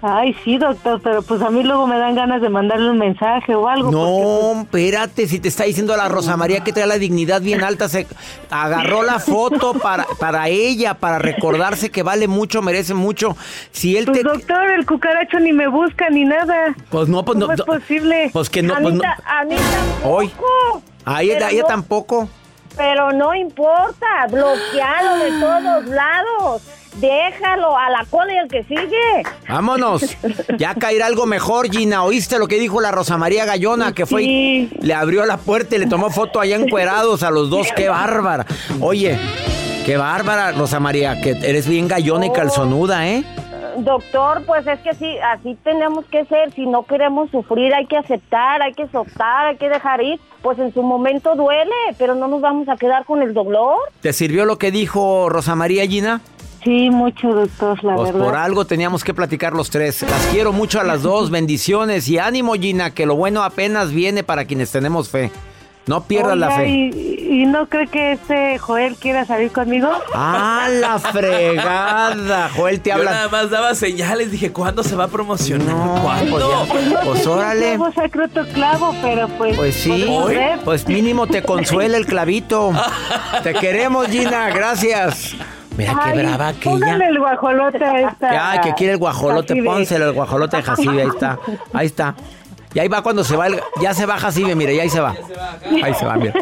Ay, 0.01 0.37
sí, 0.45 0.59
doctor, 0.59 1.01
pero 1.03 1.23
pues 1.23 1.43
a 1.43 1.51
mí 1.51 1.65
luego 1.65 1.89
me 1.89 1.99
dan 1.99 2.15
ganas 2.15 2.41
de 2.41 2.49
mandarle 2.49 2.91
un 2.91 2.99
mensaje 2.99 3.53
o 3.57 3.67
algo. 3.69 3.91
No, 3.91 4.63
espérate, 4.63 5.27
si 5.27 5.41
te 5.41 5.49
está 5.49 5.65
diciendo 5.65 5.97
la 5.97 6.09
Rosa 6.09 6.37
María 6.37 6.63
que 6.63 6.73
trae 6.73 6.87
la 6.87 6.99
dignidad 6.99 7.41
bien 7.43 7.65
alta, 7.65 7.89
se 7.89 8.07
agarró 8.49 9.03
la 9.03 9.19
foto 9.19 9.75
para, 9.75 10.07
para 10.21 10.49
ella, 10.49 10.95
para 10.95 11.19
recordarse 11.19 11.91
que 11.91 12.05
vale 12.05 12.29
mucho, 12.29 12.63
merece 12.63 12.95
mucho. 12.95 13.37
Si 13.73 13.97
él 13.97 14.05
Pues 14.07 14.19
te... 14.19 14.25
doctor, 14.25 14.71
el 14.71 14.87
cucaracho 14.87 15.41
ni 15.41 15.53
me 15.53 15.67
busca 15.67 16.09
ni 16.11 16.25
nada. 16.25 16.77
Pues 16.91 17.09
no, 17.09 17.25
pues 17.25 17.37
no. 17.37 17.47
¿Cómo 17.47 17.55
es 17.55 17.63
posible? 17.63 18.31
Pues 18.33 18.49
que 18.51 18.63
no, 18.63 18.75
pues 18.81 18.95
no. 18.95 19.03
Hoy. 20.05 20.31
A 21.05 21.23
ella, 21.23 21.45
a 21.47 21.51
ella 21.51 21.63
no- 21.63 21.67
tampoco. 21.69 22.29
Pero 22.77 23.11
no 23.11 23.35
importa, 23.35 24.07
bloquealo 24.31 25.17
de 25.25 25.31
todos 25.41 25.87
lados. 25.87 26.63
Déjalo 27.01 27.77
a 27.77 27.91
la 27.91 28.05
cola 28.11 28.33
y 28.35 28.39
al 28.39 28.49
que 28.49 28.65
sigue. 28.65 29.23
Vámonos. 29.49 30.17
Ya 30.59 30.75
caerá 30.75 31.07
algo 31.07 31.27
mejor, 31.27 31.71
Gina. 31.71 32.03
¿Oíste 32.03 32.39
lo 32.39 32.49
que 32.49 32.59
dijo 32.59 32.81
la 32.81 32.91
Rosa 32.91 33.17
María 33.17 33.45
Gallona? 33.45 33.93
Que 33.93 34.07
fue 34.07 34.23
y 34.25 34.71
le 34.81 34.95
abrió 34.95 35.25
la 35.25 35.37
puerta 35.37 35.77
y 35.77 35.79
le 35.79 35.87
tomó 35.87 36.11
foto 36.11 36.41
allá 36.41 36.57
encuerados 36.57 37.23
a 37.23 37.31
los 37.31 37.49
dos. 37.49 37.69
¡Qué 37.77 37.89
bárbara! 37.89 38.45
Oye, 38.81 39.19
qué 39.87 39.97
bárbara, 39.97 40.53
Rosa 40.53 40.81
María, 40.81 41.21
que 41.21 41.31
eres 41.31 41.69
bien 41.69 41.87
gallona 41.87 42.27
y 42.27 42.33
calzonuda, 42.33 43.07
¿eh? 43.09 43.25
Doctor, 43.79 44.43
pues 44.45 44.67
es 44.67 44.81
que 44.81 44.93
sí, 44.95 45.17
así 45.19 45.57
tenemos 45.63 46.05
que 46.07 46.25
ser. 46.25 46.53
Si 46.55 46.67
no 46.67 46.85
queremos 46.85 47.31
sufrir, 47.31 47.73
hay 47.75 47.87
que 47.87 47.97
aceptar, 47.97 48.61
hay 48.61 48.73
que 48.75 48.89
soltar, 48.89 49.47
hay 49.47 49.57
que 49.57 49.69
dejar 49.69 50.03
ir. 50.03 50.19
Pues 50.43 50.59
en 50.59 50.73
su 50.75 50.83
momento 50.83 51.37
duele, 51.37 51.71
pero 51.99 52.15
no 52.17 52.27
nos 52.27 52.41
vamos 52.41 52.69
a 52.69 52.77
quedar 52.77 53.05
con 53.05 53.23
el 53.23 53.35
dolor. 53.35 53.77
¿Te 54.01 54.13
sirvió 54.13 54.45
lo 54.45 54.59
que 54.59 54.73
dijo 54.73 55.29
Rosa 55.29 55.55
María 55.55 55.87
Gina? 55.87 56.21
Sí, 56.69 56.91
mucho, 56.91 57.29
doctor, 57.29 57.83
la 57.83 57.95
Pues 57.95 58.13
verdad. 58.13 58.27
por 58.27 58.37
algo 58.37 58.67
teníamos 58.67 59.03
que 59.03 59.15
platicar 59.15 59.55
los 59.55 59.71
tres. 59.71 60.03
Las 60.03 60.27
quiero 60.27 60.53
mucho 60.53 60.79
a 60.79 60.85
las 60.85 61.03
dos. 61.03 61.31
Bendiciones 61.39 62.07
y 62.09 62.19
ánimo, 62.19 62.53
Gina, 62.55 62.91
que 62.91 63.07
lo 63.07 63.17
bueno 63.17 63.43
apenas 63.43 63.91
viene 63.91 64.23
para 64.23 64.45
quienes 64.45 64.71
tenemos 64.71 65.09
fe. 65.09 65.33
No 65.87 66.03
pierdas 66.05 66.37
la 66.37 66.51
fe. 66.51 66.69
¿y, 66.69 67.41
y 67.41 67.47
no 67.47 67.67
cree 67.71 67.87
que 67.87 68.13
este 68.13 68.59
Joel 68.59 68.97
quiera 68.97 69.25
salir 69.25 69.51
conmigo? 69.51 69.89
¡Ah, 70.15 70.69
la 70.71 70.99
fregada! 71.59 72.51
Joel 72.55 72.83
te 72.83 72.91
Yo 72.91 72.97
habla. 72.97 73.11
nada 73.13 73.29
más 73.31 73.49
daba 73.49 73.75
señales, 73.75 74.31
dije, 74.31 74.53
¿cuándo 74.53 74.83
se 74.83 74.95
va 74.95 75.05
a 75.05 75.09
promocionar? 75.09 75.75
No, 75.75 76.03
¿Cuándo? 76.03 76.67
pues 76.71 76.91
ya. 76.91 77.01
Pues 77.01 77.27
órale. 77.27 77.77
Clavo 77.77 77.93
saca 77.95 78.25
otro 78.27 78.47
clavo, 78.53 78.95
pero 79.01 79.27
pues... 79.39 79.57
Pues 79.57 79.75
sí, 79.75 80.07
pues 80.67 80.87
mínimo 80.87 81.27
te 81.27 81.43
consuela 81.43 81.97
el 81.97 82.05
clavito. 82.05 82.73
Te 83.43 83.55
queremos, 83.55 84.09
Gina, 84.09 84.51
gracias. 84.51 85.35
Mira 85.79 85.97
qué 86.05 86.13
brava 86.19 86.53
que 86.53 86.69
póngale 86.69 87.07
el 87.07 87.19
guajolote 87.19 87.85
a 87.85 88.01
esta... 88.11 88.51
Ay, 88.51 88.59
que 88.63 88.75
quiere 88.75 88.93
el 88.95 88.99
guajolote, 88.99 89.49
Jacibe. 89.55 89.65
pónselo 89.67 90.05
el 90.07 90.13
guajolote 90.13 90.57
de 90.59 90.63
Jacibe, 90.65 91.03
ahí 91.03 91.09
está, 91.09 91.39
ahí 91.73 91.87
está. 91.87 92.15
Y 92.75 92.81
ahí 92.81 92.89
va 92.89 93.01
cuando 93.03 93.23
se 93.25 93.37
va, 93.37 93.47
el- 93.47 93.61
ya 93.81 93.95
se 93.95 94.05
va 94.05 94.19
Jacibe, 94.19 94.55
mire, 94.55 94.75
ya 94.77 94.83
ahí 94.83 94.91
se 94.91 95.01
va. 95.01 95.15
Ahí 95.83 95.95
se 95.95 96.05
va, 96.05 96.17
mira. 96.17 96.35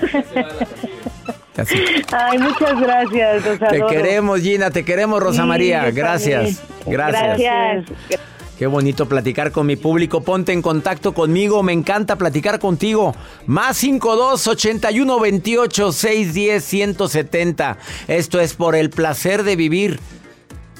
Así. 1.57 1.83
Ay, 2.13 2.39
muchas 2.39 2.81
gracias, 2.81 3.45
Te 3.71 3.83
queremos, 3.87 4.41
Gina, 4.41 4.71
te 4.71 4.85
queremos, 4.85 5.23
Rosa 5.23 5.43
Sí, 5.43 5.49
María. 5.49 5.91
Gracias, 5.91 6.63
gracias. 6.87 7.39
Gracias. 7.39 8.21
Qué 8.59 8.67
bonito 8.67 9.07
platicar 9.07 9.53
con 9.53 9.67
mi 9.67 9.77
público. 9.77 10.23
Ponte 10.23 10.53
en 10.53 10.63
contacto 10.63 11.13
conmigo. 11.13 11.63
Me 11.63 11.75
encanta 11.75 12.17
platicar 12.17 12.59
contigo. 12.59 13.15
Más 13.47 13.77
52 13.77 14.47
81 14.47 15.21
28 15.21 15.93
610 15.93 16.65
170. 16.65 17.79
Esto 18.09 18.41
es 18.41 18.55
por 18.55 18.75
el 18.75 18.89
placer 18.89 19.43
de 19.43 19.57
vivir. 19.57 20.01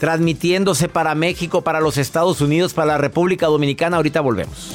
Transmitiéndose 0.01 0.89
para 0.89 1.15
México, 1.15 1.63
para 1.63 1.81
los 1.81 1.99
Estados 1.99 2.41
Unidos, 2.41 2.73
para 2.73 2.93
la 2.93 2.99
República 2.99 3.47
Dominicana. 3.47 3.99
Ahorita 3.99 4.23
volvemos. 4.23 4.75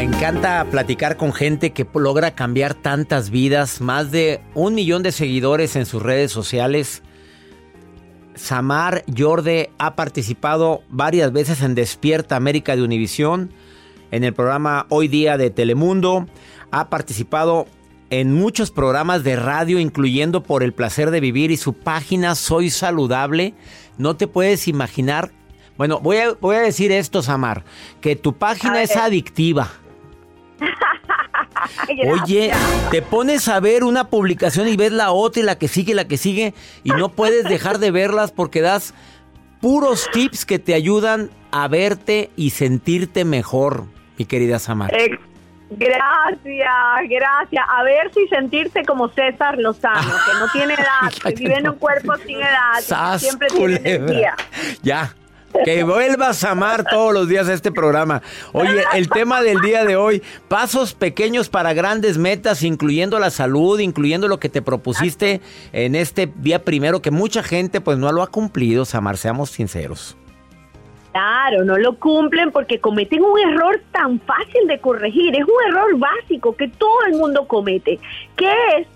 Me 0.00 0.06
encanta 0.06 0.66
platicar 0.70 1.18
con 1.18 1.34
gente 1.34 1.72
que 1.72 1.86
logra 1.92 2.30
cambiar 2.34 2.72
tantas 2.72 3.28
vidas, 3.28 3.82
más 3.82 4.10
de 4.10 4.40
un 4.54 4.74
millón 4.74 5.02
de 5.02 5.12
seguidores 5.12 5.76
en 5.76 5.84
sus 5.84 6.02
redes 6.02 6.32
sociales. 6.32 7.02
Samar 8.34 9.04
Yorde 9.06 9.68
ha 9.76 9.96
participado 9.96 10.84
varias 10.88 11.32
veces 11.32 11.60
en 11.60 11.74
Despierta 11.74 12.36
América 12.36 12.76
de 12.76 12.82
Univisión, 12.82 13.52
en 14.10 14.24
el 14.24 14.32
programa 14.32 14.86
Hoy 14.88 15.06
Día 15.06 15.36
de 15.36 15.50
Telemundo, 15.50 16.26
ha 16.70 16.88
participado 16.88 17.66
en 18.08 18.32
muchos 18.32 18.70
programas 18.70 19.22
de 19.22 19.36
radio, 19.36 19.78
incluyendo 19.78 20.42
Por 20.42 20.62
el 20.62 20.72
Placer 20.72 21.10
de 21.10 21.20
Vivir 21.20 21.50
y 21.50 21.58
su 21.58 21.74
página 21.74 22.36
Soy 22.36 22.70
Saludable. 22.70 23.52
No 23.98 24.16
te 24.16 24.26
puedes 24.26 24.66
imaginar. 24.66 25.30
Bueno, 25.76 26.00
voy 26.00 26.16
a, 26.16 26.32
voy 26.40 26.56
a 26.56 26.60
decir 26.60 26.90
esto, 26.90 27.20
Samar, 27.20 27.64
que 28.00 28.16
tu 28.16 28.38
página 28.38 28.82
es 28.82 28.96
adictiva. 28.96 29.70
Oye, 32.10 32.52
te 32.90 33.02
pones 33.02 33.48
a 33.48 33.60
ver 33.60 33.84
una 33.84 34.08
publicación 34.08 34.68
y 34.68 34.76
ves 34.76 34.92
la 34.92 35.12
otra 35.12 35.42
y 35.42 35.44
la 35.44 35.58
que 35.58 35.68
sigue 35.68 35.92
y 35.92 35.94
la 35.94 36.06
que 36.06 36.16
sigue 36.16 36.54
y 36.84 36.90
no 36.90 37.10
puedes 37.10 37.44
dejar 37.44 37.78
de 37.78 37.90
verlas 37.90 38.32
porque 38.32 38.60
das 38.60 38.94
puros 39.60 40.08
tips 40.12 40.44
que 40.46 40.58
te 40.58 40.74
ayudan 40.74 41.30
a 41.50 41.68
verte 41.68 42.30
y 42.36 42.50
sentirte 42.50 43.24
mejor, 43.24 43.84
mi 44.18 44.24
querida 44.24 44.58
Samar. 44.58 44.94
Eh, 44.94 45.18
gracias, 45.70 47.08
gracias. 47.08 47.64
A 47.68 47.82
ver 47.82 48.12
si 48.14 48.26
sentirse 48.28 48.84
como 48.84 49.08
César 49.08 49.58
Lozano, 49.58 50.00
que 50.00 50.38
no 50.38 50.48
tiene 50.52 50.74
edad, 50.78 51.12
que 51.22 51.34
vive 51.34 51.58
en 51.58 51.68
un 51.68 51.76
cuerpo 51.76 52.16
sin 52.26 52.38
edad, 52.38 53.18
siempre 53.18 53.48
tiene 53.48 53.76
energía. 53.76 54.34
Ya, 54.82 55.14
que 55.64 55.82
vuelvas 55.84 56.44
a 56.44 56.52
amar 56.52 56.84
todos 56.84 57.12
los 57.12 57.28
días 57.28 57.48
este 57.48 57.72
programa. 57.72 58.22
Oye, 58.52 58.82
el 58.94 59.08
tema 59.08 59.42
del 59.42 59.60
día 59.60 59.84
de 59.84 59.96
hoy, 59.96 60.22
pasos 60.48 60.94
pequeños 60.94 61.48
para 61.48 61.72
grandes 61.72 62.18
metas, 62.18 62.62
incluyendo 62.62 63.18
la 63.18 63.30
salud, 63.30 63.78
incluyendo 63.80 64.28
lo 64.28 64.38
que 64.38 64.48
te 64.48 64.62
propusiste 64.62 65.40
en 65.72 65.94
este 65.94 66.30
día 66.36 66.64
primero, 66.64 67.02
que 67.02 67.10
mucha 67.10 67.42
gente 67.42 67.80
pues 67.80 67.98
no 67.98 68.12
lo 68.12 68.22
ha 68.22 68.28
cumplido, 68.28 68.84
Samar, 68.84 69.16
seamos 69.16 69.50
sinceros. 69.50 70.16
Claro, 71.12 71.64
no 71.64 71.76
lo 71.76 71.98
cumplen 71.98 72.52
porque 72.52 72.78
cometen 72.78 73.22
un 73.22 73.38
error 73.40 73.80
tan 73.90 74.20
fácil 74.20 74.68
de 74.68 74.78
corregir. 74.78 75.34
Es 75.34 75.42
un 75.42 75.68
error 75.68 75.98
básico 75.98 76.54
que 76.54 76.68
todo 76.68 77.04
el 77.08 77.18
mundo 77.18 77.48
comete, 77.48 77.98
que 78.36 78.52
es, 78.78 78.86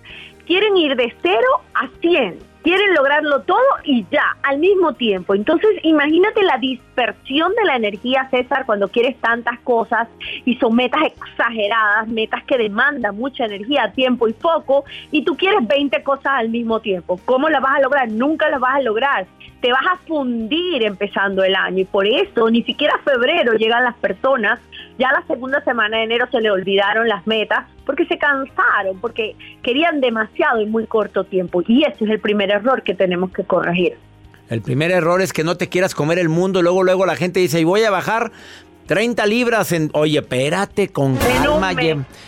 quieren 0.45 0.77
ir 0.77 0.95
de 0.95 1.13
cero 1.21 1.47
a 1.73 1.89
100 1.99 2.54
quieren 2.65 2.95
lograrlo 2.95 3.43
todo 3.43 3.59
y 3.83 4.03
ya, 4.11 4.35
al 4.41 4.57
mismo 4.57 4.93
tiempo. 4.93 5.35
Entonces, 5.35 5.69
imagínate 5.83 6.41
la 6.41 6.57
dispersión 6.57 7.53
de 7.53 7.63
la 7.63 7.75
energía, 7.75 8.27
César, 8.31 8.65
cuando 8.65 8.87
quieres 8.87 9.15
tantas 9.21 9.59
cosas 9.59 10.07
y 10.45 10.55
son 10.55 10.75
metas 10.75 11.03
exageradas, 11.03 12.07
metas 12.07 12.43
que 12.45 12.57
demandan 12.57 13.15
mucha 13.15 13.45
energía, 13.45 13.91
tiempo 13.91 14.27
y 14.27 14.33
foco, 14.33 14.83
y 15.11 15.23
tú 15.23 15.37
quieres 15.37 15.59
20 15.67 16.01
cosas 16.01 16.33
al 16.37 16.49
mismo 16.49 16.79
tiempo. 16.79 17.19
¿Cómo 17.25 17.49
las 17.49 17.61
vas 17.61 17.77
a 17.77 17.81
lograr? 17.81 18.09
Nunca 18.09 18.49
las 18.49 18.59
vas 18.59 18.77
a 18.77 18.81
lograr. 18.81 19.27
Te 19.65 19.71
vas 19.71 19.87
a 19.93 19.97
fundir 20.05 20.83
empezando 20.83 21.43
el 21.43 21.55
año 21.55 21.79
y 21.79 21.85
por 21.85 22.05
eso 22.05 22.51
ni 22.51 22.61
siquiera 22.61 22.99
febrero 23.03 23.53
llegan 23.53 23.83
las 23.83 23.95
personas 23.95 24.59
ya 24.99 25.11
la 25.11 25.25
segunda 25.25 25.63
semana 25.63 25.97
de 25.97 26.03
enero 26.03 26.27
se 26.29 26.39
le 26.39 26.51
olvidaron 26.51 27.07
las 27.07 27.25
metas 27.25 27.65
porque 27.83 28.05
se 28.05 28.19
cansaron, 28.19 28.99
porque 29.01 29.35
querían 29.63 30.01
demasiado 30.01 30.59
en 30.59 30.69
muy 30.69 30.85
corto 30.85 31.23
tiempo. 31.23 31.63
Y 31.67 31.81
ese 31.81 32.05
es 32.05 32.11
el 32.11 32.19
primer 32.19 32.51
error 32.51 32.83
que 32.83 32.93
tenemos 32.93 33.31
que 33.31 33.43
corregir. 33.43 33.97
El 34.49 34.61
primer 34.61 34.91
error 34.91 35.19
es 35.23 35.33
que 35.33 35.43
no 35.43 35.57
te 35.57 35.67
quieras 35.67 35.95
comer 35.95 36.19
el 36.19 36.29
mundo. 36.29 36.61
Luego, 36.61 36.83
luego 36.83 37.07
la 37.07 37.15
gente 37.15 37.39
dice, 37.39 37.59
y 37.59 37.63
voy 37.63 37.81
a 37.81 37.89
bajar 37.89 38.31
30 38.85 39.25
libras 39.25 39.71
en... 39.71 39.89
Oye, 39.93 40.19
espérate 40.19 40.89
con 40.89 41.17
calma. 41.17 41.71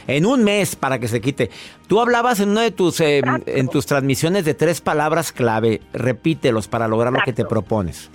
En 0.07 0.25
un, 0.25 0.43
mes 0.43 0.75
para 0.75 0.99
que 0.99 1.07
se 1.07 1.21
quite. 1.21 1.49
Tú 1.87 1.99
hablabas 1.99 2.39
en 2.39 2.49
una 2.49 2.61
de 2.61 2.71
tus, 2.71 2.99
eh, 3.01 3.21
en 3.45 3.67
tus 3.67 3.85
transmisiones 3.85 4.45
de 4.45 4.53
tres 4.53 4.81
palabras 4.81 5.31
clave. 5.31 5.81
Repítelos 5.93 6.67
para 6.67 6.87
lograr 6.87 7.13
lo 7.13 7.19
que 7.21 7.33
te 7.33 7.45
propones 7.45 8.09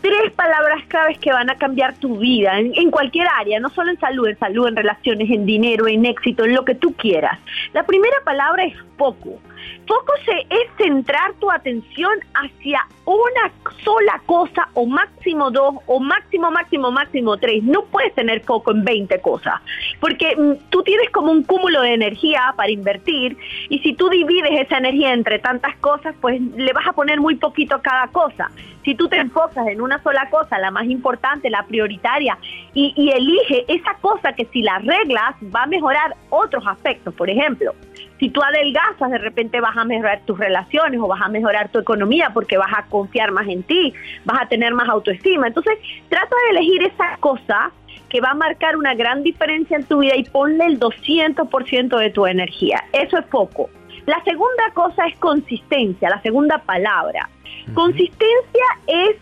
tres 0.00 0.32
palabras 0.32 0.82
claves 0.88 1.18
que 1.18 1.32
van 1.32 1.50
a 1.50 1.56
cambiar 1.56 1.94
tu 1.96 2.16
vida 2.18 2.58
en, 2.58 2.90
cualquier 2.90 3.26
área, 3.38 3.60
no 3.60 3.68
solo 3.70 3.90
en 3.90 4.00
salud, 4.00 4.28
en 4.28 4.38
salud, 4.38 4.68
en 4.68 4.76
relaciones, 4.76 5.30
en 5.30 5.46
dinero, 5.46 5.86
en 5.88 6.06
éxito, 6.06 6.44
en 6.44 6.54
lo 6.54 6.64
que 6.64 6.74
tú 6.74 6.94
quieras. 6.94 7.38
La 7.72 7.84
primera 7.84 8.16
palabra 8.24 8.64
es 8.64 8.74
foco. 8.96 9.38
Foco 9.86 10.12
es 10.26 10.68
centrar 10.76 11.34
tu 11.40 11.50
atención 11.50 12.12
hacia 12.34 12.86
una 13.04 13.50
sola 13.84 14.20
cosa 14.26 14.68
o 14.74 14.86
máximo 14.86 15.50
dos 15.50 15.74
o 15.86 15.98
máximo, 15.98 16.50
máximo, 16.50 16.92
máximo 16.92 17.36
tres. 17.38 17.62
No 17.64 17.84
puedes 17.84 18.14
tener 18.14 18.42
foco 18.42 18.70
en 18.70 18.84
20 18.84 19.20
cosas 19.20 19.60
porque 20.00 20.36
mm, 20.36 20.70
tú 20.70 20.82
tienes 20.82 21.10
como 21.10 21.32
un 21.32 21.42
cúmulo 21.42 21.82
de 21.82 21.94
energía 21.94 22.54
para 22.56 22.70
invertir 22.70 23.36
y 23.68 23.78
si 23.80 23.94
tú 23.94 24.08
divides 24.08 24.60
esa 24.60 24.78
energía 24.78 25.12
entre 25.12 25.38
tantas 25.38 25.76
cosas, 25.78 26.14
pues 26.20 26.40
le 26.40 26.72
vas 26.72 26.86
a 26.86 26.92
poner 26.92 27.20
muy 27.20 27.36
poquito 27.36 27.76
a 27.76 27.82
cada 27.82 28.08
cosa. 28.08 28.50
Si 28.84 28.94
tú 28.94 29.08
te 29.08 29.18
enfocas 29.18 29.66
en 29.66 29.80
una 29.80 30.02
sola 30.02 30.30
cosa, 30.30 30.58
la 30.58 30.70
más 30.70 30.86
importante, 30.86 31.50
la 31.50 31.64
prioritaria, 31.66 32.38
y, 32.72 32.94
y 32.96 33.10
elige 33.10 33.64
esa 33.68 33.94
cosa 34.00 34.32
que 34.32 34.46
si 34.46 34.62
la 34.62 34.76
arreglas 34.76 35.34
va 35.54 35.64
a 35.64 35.66
mejorar 35.66 36.16
otros 36.30 36.66
aspectos. 36.66 37.12
Por 37.14 37.28
ejemplo, 37.28 37.74
si 38.20 38.28
tú 38.28 38.42
adelgazas, 38.42 39.10
de 39.10 39.18
repente 39.18 39.60
vas 39.62 39.76
a 39.76 39.84
mejorar 39.86 40.20
tus 40.26 40.38
relaciones 40.38 41.00
o 41.00 41.08
vas 41.08 41.22
a 41.22 41.28
mejorar 41.30 41.70
tu 41.70 41.78
economía 41.78 42.30
porque 42.34 42.58
vas 42.58 42.72
a 42.76 42.84
confiar 42.84 43.32
más 43.32 43.48
en 43.48 43.62
ti, 43.62 43.94
vas 44.26 44.42
a 44.42 44.46
tener 44.46 44.74
más 44.74 44.88
autoestima. 44.90 45.46
Entonces, 45.46 45.78
trata 46.10 46.36
de 46.44 46.58
elegir 46.58 46.82
esa 46.82 47.16
cosa 47.18 47.72
que 48.10 48.20
va 48.20 48.32
a 48.32 48.34
marcar 48.34 48.76
una 48.76 48.94
gran 48.94 49.22
diferencia 49.22 49.78
en 49.78 49.84
tu 49.84 50.00
vida 50.00 50.16
y 50.16 50.24
ponle 50.24 50.66
el 50.66 50.78
200% 50.78 51.98
de 51.98 52.10
tu 52.10 52.26
energía. 52.26 52.84
Eso 52.92 53.16
es 53.16 53.24
poco. 53.26 53.70
La 54.04 54.22
segunda 54.24 54.70
cosa 54.74 55.06
es 55.06 55.16
consistencia, 55.18 56.10
la 56.10 56.20
segunda 56.20 56.58
palabra. 56.58 57.28
Consistencia 57.72 58.64
es 58.86 59.16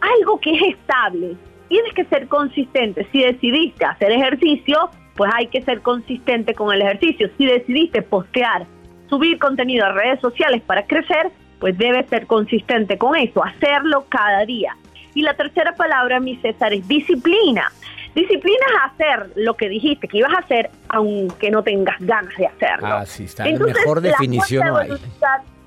algo 0.00 0.38
que 0.38 0.52
es 0.52 0.74
estable. 0.74 1.36
Tienes 1.68 1.92
que 1.94 2.04
ser 2.04 2.28
consistente. 2.28 3.08
Si 3.10 3.22
decidiste 3.22 3.84
hacer 3.84 4.12
ejercicio, 4.12 4.90
pues 5.20 5.30
hay 5.34 5.48
que 5.48 5.60
ser 5.60 5.82
consistente 5.82 6.54
con 6.54 6.72
el 6.72 6.80
ejercicio. 6.80 7.28
Si 7.36 7.44
decidiste 7.44 8.00
postear, 8.00 8.64
subir 9.10 9.38
contenido 9.38 9.84
a 9.84 9.92
redes 9.92 10.18
sociales 10.18 10.62
para 10.62 10.86
crecer, 10.86 11.30
pues 11.58 11.76
debes 11.76 12.08
ser 12.08 12.26
consistente 12.26 12.96
con 12.96 13.14
eso, 13.14 13.44
hacerlo 13.44 14.06
cada 14.08 14.46
día. 14.46 14.74
Y 15.12 15.20
la 15.20 15.34
tercera 15.34 15.74
palabra, 15.74 16.20
mi 16.20 16.36
César, 16.36 16.72
es 16.72 16.88
disciplina. 16.88 17.70
Disciplina 18.14 18.64
es 18.70 18.92
hacer 18.94 19.30
lo 19.36 19.58
que 19.58 19.68
dijiste 19.68 20.08
que 20.08 20.16
ibas 20.16 20.32
a 20.32 20.38
hacer, 20.38 20.70
aunque 20.88 21.50
no 21.50 21.62
tengas 21.62 22.00
ganas 22.00 22.34
de 22.38 22.46
hacerlo. 22.46 22.86
Ah, 22.86 23.04
sí, 23.04 23.24
está. 23.24 23.44
la 23.44 23.58
mejor 23.58 24.00
definición 24.00 24.68
no 24.68 24.78
hay. 24.78 24.88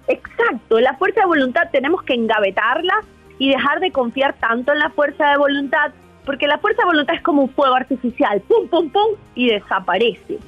Exacto, 0.08 0.80
la 0.80 0.96
fuerza 0.96 1.20
de 1.22 1.28
voluntad 1.28 1.70
tenemos 1.72 2.02
que 2.02 2.16
engavetarla 2.16 3.02
y 3.38 3.52
dejar 3.52 3.82
de 3.82 3.92
confiar 3.92 4.34
tanto 4.34 4.74
en 4.74 4.80
la 4.80 4.90
fuerza 4.90 5.30
de 5.30 5.38
voluntad 5.38 5.92
porque 6.26 6.48
la 6.48 6.58
fuerza 6.58 6.84
de 6.84 6.88
voluntad 6.88 7.16
es 7.16 7.22
como 7.22 7.44
un 7.44 7.50
fuego 7.50 7.76
artificial, 7.76 8.42
pum, 8.42 8.68
pum, 8.68 8.90
pum, 8.90 9.16
y 9.36 9.50
desaparece. 9.50 10.40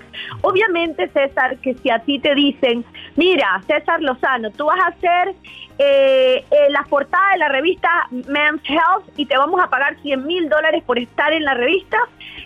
Obviamente, 0.42 1.08
César, 1.10 1.58
que 1.58 1.74
si 1.76 1.90
a 1.90 2.00
ti 2.00 2.20
te 2.20 2.34
dicen, 2.36 2.86
mira, 3.16 3.62
César 3.68 4.02
Lozano, 4.02 4.52
tú 4.52 4.66
vas 4.66 4.80
a 4.80 4.88
hacer 4.88 5.36
eh, 5.78 6.46
eh, 6.50 6.70
la 6.70 6.84
portada 6.84 7.32
de 7.34 7.40
la 7.40 7.50
revista 7.50 7.90
Men's 8.12 8.62
Health 8.64 9.10
y 9.18 9.26
te 9.26 9.38
vamos 9.38 9.62
a 9.62 9.70
pagar 9.70 10.00
100 10.02 10.26
mil 10.26 10.48
dólares 10.48 10.84
por 10.86 10.98
estar 10.98 11.34
en 11.34 11.44
la 11.44 11.54
revista 11.54 11.98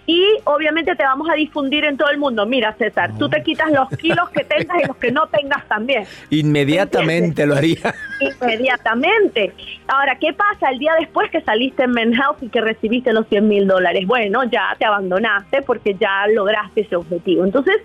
y 0.06 0.26
obviamente 0.46 0.96
te 0.96 1.04
vamos 1.04 1.30
a 1.30 1.36
difundir 1.36 1.86
en 1.86 1.96
todo 1.96 2.10
el 2.10 2.18
mundo. 2.18 2.46
Mira, 2.46 2.74
César, 2.80 3.12
tú 3.20 3.30
te 3.30 3.44
quitas 3.44 3.72
los 3.72 3.90
kilos 3.90 4.30
que 4.32 4.44
tengas 4.44 4.84
y 4.84 4.88
los 4.88 4.98
que 4.98 5.12
no 5.12 5.28
tengas 5.28 5.68
también. 5.68 6.06
Inmediatamente 6.32 7.46
lo 7.46 7.56
haría. 7.56 7.94
Inmediatamente. 8.20 9.54
Ahora, 9.88 10.18
¿qué 10.20 10.34
pasa 10.34 10.72
el 10.72 10.80
día 10.80 10.94
después 11.00 11.30
que 11.30 11.42
saliste 11.42 11.84
en 11.84 11.92
Men's 11.92 12.18
Health 12.18 12.42
y 12.42 12.50
que 12.50 12.60
recibiste 12.60 13.14
los 13.14 13.28
100 13.28 13.48
mil 13.48 13.68
dólares? 13.68 14.08
Bueno, 14.08 14.44
ya 14.46 14.76
te 14.80 14.86
abandonaste 14.86 15.62
porque 15.62 15.96
ya 16.00 16.26
lograste 16.28 16.82
ese 16.82 16.96
objetivo. 16.96 17.46
Entonces, 17.46 17.78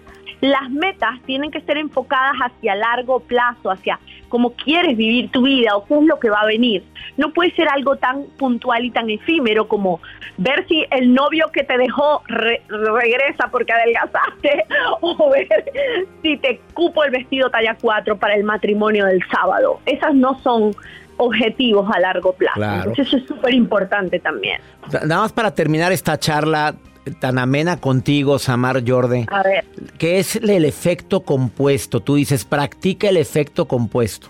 las 0.44 0.70
metas 0.70 1.22
tienen 1.24 1.50
que 1.50 1.62
ser 1.62 1.78
enfocadas 1.78 2.34
hacia 2.38 2.74
largo 2.74 3.20
plazo, 3.20 3.70
hacia 3.70 3.98
cómo 4.28 4.50
quieres 4.50 4.94
vivir 4.94 5.30
tu 5.30 5.42
vida 5.42 5.74
o 5.74 5.86
qué 5.86 5.94
es 5.94 6.02
lo 6.02 6.20
que 6.20 6.28
va 6.28 6.40
a 6.42 6.46
venir. 6.46 6.84
No 7.16 7.32
puede 7.32 7.54
ser 7.54 7.66
algo 7.70 7.96
tan 7.96 8.24
puntual 8.36 8.84
y 8.84 8.90
tan 8.90 9.08
efímero 9.08 9.66
como 9.68 10.00
ver 10.36 10.66
si 10.68 10.84
el 10.90 11.14
novio 11.14 11.46
que 11.50 11.64
te 11.64 11.78
dejó 11.78 12.22
regresa 12.26 13.48
porque 13.50 13.72
adelgazaste 13.72 14.64
o 15.00 15.30
ver 15.30 15.72
si 16.20 16.36
te 16.36 16.60
cupo 16.74 17.04
el 17.04 17.10
vestido 17.10 17.48
talla 17.48 17.78
4 17.80 18.18
para 18.18 18.34
el 18.34 18.44
matrimonio 18.44 19.06
del 19.06 19.20
sábado. 19.32 19.80
Esas 19.86 20.14
no 20.14 20.38
son 20.42 20.72
objetivos 21.16 21.88
a 21.90 22.00
largo 22.00 22.34
plazo. 22.34 22.62
Entonces 22.62 23.06
eso 23.06 23.16
es 23.16 23.26
súper 23.26 23.54
importante 23.54 24.18
también. 24.18 24.60
Nada 24.92 25.22
más 25.22 25.32
para 25.32 25.54
terminar 25.54 25.90
esta 25.90 26.18
charla, 26.18 26.74
tan 27.12 27.38
amena 27.38 27.80
contigo, 27.80 28.38
Samar 28.38 28.82
Jorde. 28.86 29.26
A 29.30 29.42
ver. 29.42 29.64
¿Qué 29.98 30.18
es 30.18 30.36
el 30.36 30.64
efecto 30.64 31.20
compuesto? 31.20 32.00
Tú 32.00 32.16
dices, 32.16 32.44
practica 32.44 33.08
el 33.08 33.16
efecto 33.16 33.66
compuesto. 33.66 34.28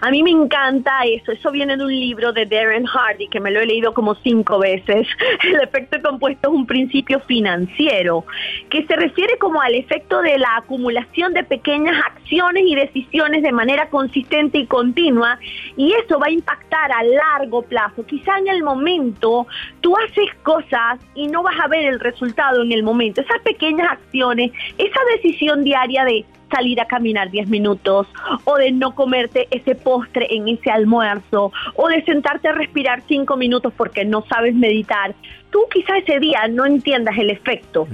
A 0.00 0.10
mí 0.10 0.22
me 0.22 0.30
encanta 0.30 1.04
eso. 1.04 1.32
Eso 1.32 1.50
viene 1.50 1.76
de 1.76 1.84
un 1.84 1.92
libro 1.92 2.32
de 2.32 2.46
Darren 2.46 2.84
Hardy 2.84 3.28
que 3.28 3.40
me 3.40 3.50
lo 3.50 3.60
he 3.60 3.66
leído 3.66 3.94
como 3.94 4.14
cinco 4.16 4.58
veces. 4.58 5.06
El 5.44 5.60
efecto 5.60 6.00
compuesto 6.02 6.48
es 6.48 6.54
un 6.54 6.66
principio 6.66 7.20
financiero 7.20 8.24
que 8.70 8.86
se 8.86 8.96
refiere 8.96 9.38
como 9.38 9.60
al 9.60 9.74
efecto 9.74 10.20
de 10.22 10.38
la 10.38 10.56
acumulación 10.56 11.32
de 11.32 11.44
pequeñas 11.44 11.96
acciones 12.06 12.64
y 12.66 12.74
decisiones 12.74 13.42
de 13.42 13.52
manera 13.52 13.88
consistente 13.88 14.58
y 14.58 14.66
continua 14.66 15.38
y 15.76 15.92
eso 15.92 16.18
va 16.18 16.26
a 16.26 16.30
impactar 16.30 16.92
a 16.92 17.02
largo 17.02 17.62
plazo. 17.62 18.04
Quizá 18.06 18.38
en 18.38 18.48
el 18.48 18.62
momento 18.62 19.46
tú 19.80 19.94
haces 19.96 20.34
cosas 20.42 21.00
y 21.14 21.28
no 21.28 21.42
vas 21.42 21.58
a 21.60 21.68
ver 21.68 21.86
el 21.86 22.00
resultado 22.00 22.62
en 22.62 22.72
el 22.72 22.82
momento. 22.82 23.20
Esas 23.20 23.40
pequeñas 23.42 23.90
acciones, 23.90 24.52
esa 24.78 25.00
decisión 25.16 25.64
diaria 25.64 26.04
de 26.04 26.24
salir 26.50 26.80
a 26.80 26.86
caminar 26.86 27.30
10 27.30 27.48
minutos, 27.48 28.06
o 28.44 28.56
de 28.56 28.72
no 28.72 28.94
comerte 28.94 29.48
ese 29.50 29.74
postre 29.74 30.26
en 30.30 30.48
ese 30.48 30.70
almuerzo, 30.70 31.52
o 31.74 31.88
de 31.88 32.02
sentarte 32.04 32.48
a 32.48 32.52
respirar 32.52 33.02
5 33.06 33.36
minutos 33.36 33.72
porque 33.76 34.04
no 34.04 34.24
sabes 34.28 34.54
meditar. 34.54 35.14
Tú 35.50 35.60
quizá 35.72 35.98
ese 35.98 36.18
día 36.18 36.48
no 36.48 36.66
entiendas 36.66 37.16
el 37.18 37.30
efecto 37.30 37.86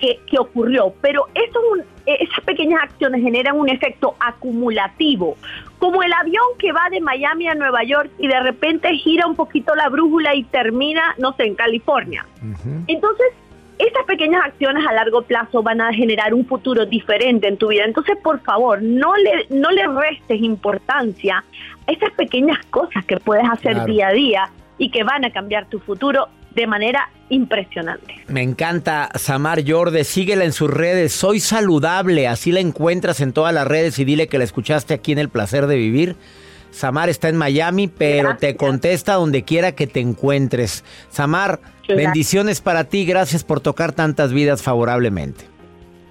que, 0.00 0.20
que 0.26 0.38
ocurrió, 0.38 0.94
pero 1.00 1.26
eso 1.34 1.60
eh, 2.06 2.18
esas 2.20 2.44
pequeñas 2.44 2.82
acciones 2.82 3.22
generan 3.22 3.56
un 3.56 3.68
efecto 3.68 4.14
acumulativo, 4.20 5.36
como 5.78 6.02
el 6.02 6.12
avión 6.12 6.44
que 6.58 6.72
va 6.72 6.88
de 6.90 7.00
Miami 7.00 7.48
a 7.48 7.54
Nueva 7.54 7.82
York 7.84 8.10
y 8.18 8.26
de 8.26 8.40
repente 8.40 8.92
gira 8.96 9.26
un 9.26 9.36
poquito 9.36 9.74
la 9.74 9.88
brújula 9.88 10.34
y 10.34 10.44
termina, 10.44 11.14
no 11.18 11.34
sé, 11.34 11.44
en 11.44 11.54
California. 11.54 12.26
Entonces, 12.86 13.26
esas 13.78 14.04
pequeñas 14.06 14.42
acciones 14.44 14.86
a 14.86 14.92
largo 14.92 15.22
plazo 15.22 15.62
van 15.62 15.80
a 15.80 15.92
generar 15.92 16.32
un 16.34 16.46
futuro 16.46 16.86
diferente 16.86 17.48
en 17.48 17.56
tu 17.56 17.68
vida. 17.68 17.84
Entonces, 17.84 18.16
por 18.22 18.40
favor, 18.40 18.80
no 18.82 19.14
le, 19.16 19.46
no 19.50 19.70
le 19.70 19.86
restes 19.86 20.40
importancia 20.40 21.44
a 21.86 21.92
esas 21.92 22.10
pequeñas 22.12 22.58
cosas 22.70 23.04
que 23.04 23.16
puedes 23.18 23.48
hacer 23.48 23.84
día 23.84 24.08
a 24.08 24.12
día 24.12 24.50
y 24.78 24.90
que 24.90 25.02
van 25.02 25.24
a 25.24 25.30
cambiar 25.30 25.66
tu 25.66 25.80
futuro 25.80 26.28
de 26.54 26.66
manera 26.66 27.10
impresionante. 27.30 28.14
Me 28.28 28.42
encanta 28.42 29.10
Samar 29.16 29.60
Yorde, 29.60 30.04
síguela 30.04 30.44
en 30.44 30.52
sus 30.52 30.70
redes, 30.70 31.12
soy 31.12 31.40
saludable, 31.40 32.28
así 32.28 32.52
la 32.52 32.60
encuentras 32.60 33.20
en 33.20 33.32
todas 33.32 33.52
las 33.52 33.66
redes 33.66 33.98
y 33.98 34.04
dile 34.04 34.28
que 34.28 34.38
la 34.38 34.44
escuchaste 34.44 34.94
aquí 34.94 35.12
en 35.12 35.18
El 35.18 35.28
Placer 35.28 35.66
de 35.66 35.76
Vivir. 35.76 36.16
Samar 36.74 37.08
está 37.08 37.28
en 37.28 37.36
Miami, 37.36 37.86
pero 37.86 38.36
te 38.36 38.56
contesta 38.56 39.14
donde 39.14 39.44
quiera 39.44 39.72
que 39.72 39.86
te 39.86 40.00
encuentres. 40.00 40.84
Samar, 41.08 41.60
bendiciones 41.86 42.60
para 42.60 42.84
ti, 42.84 43.06
gracias 43.06 43.44
por 43.44 43.60
tocar 43.60 43.92
tantas 43.92 44.32
vidas 44.32 44.60
favorablemente. 44.60 45.44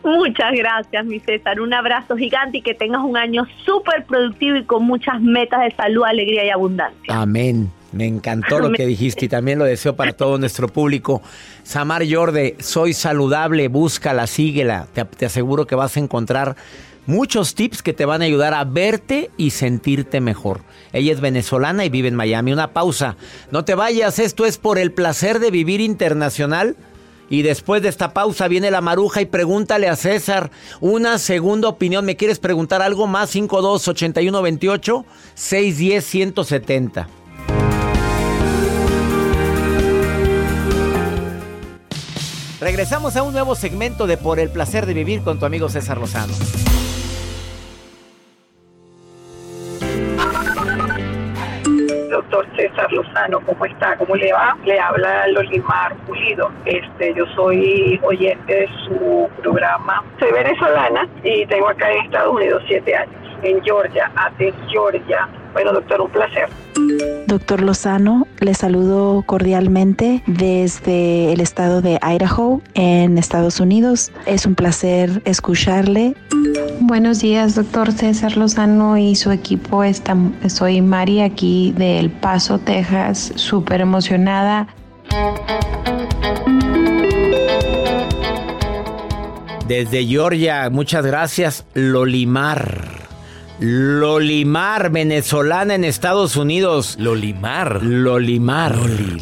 Muchas 0.06 0.54
gracias, 0.54 1.06
mi 1.06 1.19
César. 1.19 1.60
Un 1.60 1.73
abrazo 1.73 2.15
gigante 2.15 2.60
y 2.60 2.62
que 2.62 2.73
tengas 2.73 3.02
un 3.04 3.17
año 3.17 3.45
súper 3.65 4.06
productivo 4.06 4.56
y 4.56 4.63
con 4.63 4.86
muchas 4.86 5.21
metas 5.21 5.62
de 5.63 5.71
salud, 5.76 6.04
alegría 6.06 6.45
y 6.45 6.49
abundancia. 6.49 7.13
Amén. 7.21 7.69
Me 7.91 8.08
encantó 8.08 8.60
lo 8.60 8.71
que 8.71 8.88
dijiste 8.88 9.26
y 9.26 9.30
también 9.30 9.60
lo 9.60 9.65
deseo 9.65 9.95
para 9.95 10.13
todo 10.13 10.38
nuestro 10.38 10.67
público. 10.67 11.21
Samar 11.62 12.04
Yorde, 12.04 12.56
soy 12.60 12.93
saludable, 12.93 13.67
búscala, 13.67 14.28
síguela. 14.28 14.88
Te, 14.93 15.06
te 15.06 15.28
aseguro 15.28 15.67
que 15.67 15.76
vas 15.76 15.95
a 15.95 15.99
encontrar 15.99 16.56
muchos 17.05 17.55
tips 17.55 17.81
que 17.81 17.93
te 17.93 18.05
van 18.05 18.21
a 18.21 18.25
ayudar 18.25 18.53
a 18.53 18.63
verte 18.63 19.31
y 19.37 19.51
sentirte 19.51 20.21
mejor. 20.21 20.61
Ella 20.91 21.11
es 21.11 21.21
venezolana 21.21 21.85
y 21.85 21.89
vive 21.89 22.07
en 22.07 22.15
Miami. 22.15 22.53
Una 22.53 22.73
pausa. 22.73 23.15
No 23.51 23.65
te 23.65 23.75
vayas, 23.75 24.19
esto 24.19 24.45
es 24.45 24.57
por 24.57 24.77
el 24.77 24.91
placer 24.91 25.39
de 25.39 25.51
vivir 25.51 25.81
internacional. 25.81 26.75
Y 27.29 27.41
después 27.41 27.81
de 27.81 27.89
esta 27.89 28.13
pausa 28.13 28.47
viene 28.47 28.69
la 28.69 28.81
maruja 28.81 29.21
y 29.21 29.25
pregúntale 29.25 29.87
a 29.87 29.95
César 29.95 30.51
una 30.81 31.17
segunda 31.17 31.67
opinión. 31.67 32.05
¿Me 32.05 32.15
quieres 32.15 32.37
preguntar 32.37 32.81
algo 32.81 33.07
más? 33.07 33.31
52 33.31 33.87
81 33.87 34.41
28 34.41 35.05
610 35.33 36.05
170. 36.05 37.07
Regresamos 42.63 43.17
a 43.17 43.23
un 43.23 43.33
nuevo 43.33 43.55
segmento 43.55 44.07
de 44.07 44.15
Por 44.15 44.39
el 44.39 44.49
placer 44.49 44.85
de 44.85 44.93
vivir 44.93 45.21
con 45.21 45.37
tu 45.37 45.45
amigo 45.45 45.67
César 45.67 45.97
Lozano. 45.97 46.33
César 52.73 52.91
Lozano, 52.91 53.39
¿cómo 53.41 53.65
está? 53.65 53.95
¿Cómo 53.97 54.15
le 54.15 54.31
va? 54.33 54.57
Le 54.65 54.79
habla 54.79 55.27
Lolimar 55.27 55.95
Pulido. 56.07 56.51
Este, 56.65 57.13
yo 57.13 57.25
soy 57.36 57.99
oyente 58.03 58.53
de 58.53 58.69
su 58.86 59.29
programa. 59.41 60.03
Soy 60.19 60.31
venezolana 60.31 61.07
y 61.23 61.45
tengo 61.45 61.69
acá 61.69 61.91
en 61.91 62.05
Estados 62.05 62.33
Unidos 62.33 62.63
siete 62.67 62.95
años, 62.95 63.15
en 63.43 63.63
Georgia, 63.63 64.12
Athens, 64.15 64.55
Georgia. 64.69 65.27
Bueno, 65.53 65.71
doctor, 65.71 66.01
un 66.01 66.09
placer. 66.09 66.49
Doctor 67.27 67.61
Lozano, 67.61 68.27
le 68.39 68.53
saludo 68.55 69.23
cordialmente 69.25 70.23
desde 70.25 71.31
el 71.31 71.41
estado 71.41 71.81
de 71.81 71.99
Idaho, 72.01 72.61
en 72.73 73.17
Estados 73.17 73.59
Unidos. 73.59 74.11
Es 74.25 74.45
un 74.45 74.55
placer 74.55 75.21
escucharle. 75.25 76.15
Buenos 76.81 77.21
días, 77.21 77.55
doctor 77.55 77.91
César 77.91 78.35
Lozano 78.35 78.97
y 78.97 79.15
su 79.15 79.31
equipo. 79.31 79.83
soy 80.47 80.81
Mari 80.81 81.21
aquí 81.21 81.73
de 81.77 81.99
El 81.99 82.09
Paso, 82.09 82.57
Texas, 82.57 83.31
súper 83.35 83.81
emocionada. 83.81 84.67
Desde 89.67 90.05
Georgia, 90.05 90.69
muchas 90.69 91.05
gracias, 91.05 91.65
Lolimar. 91.73 93.02
Lolimar, 93.65 94.89
venezolana 94.91 95.76
en 95.76 95.86
Estados 95.86 96.36
Unidos. 96.36 96.97
Lolimar. 96.99 97.82
Lolimar. 97.82 98.76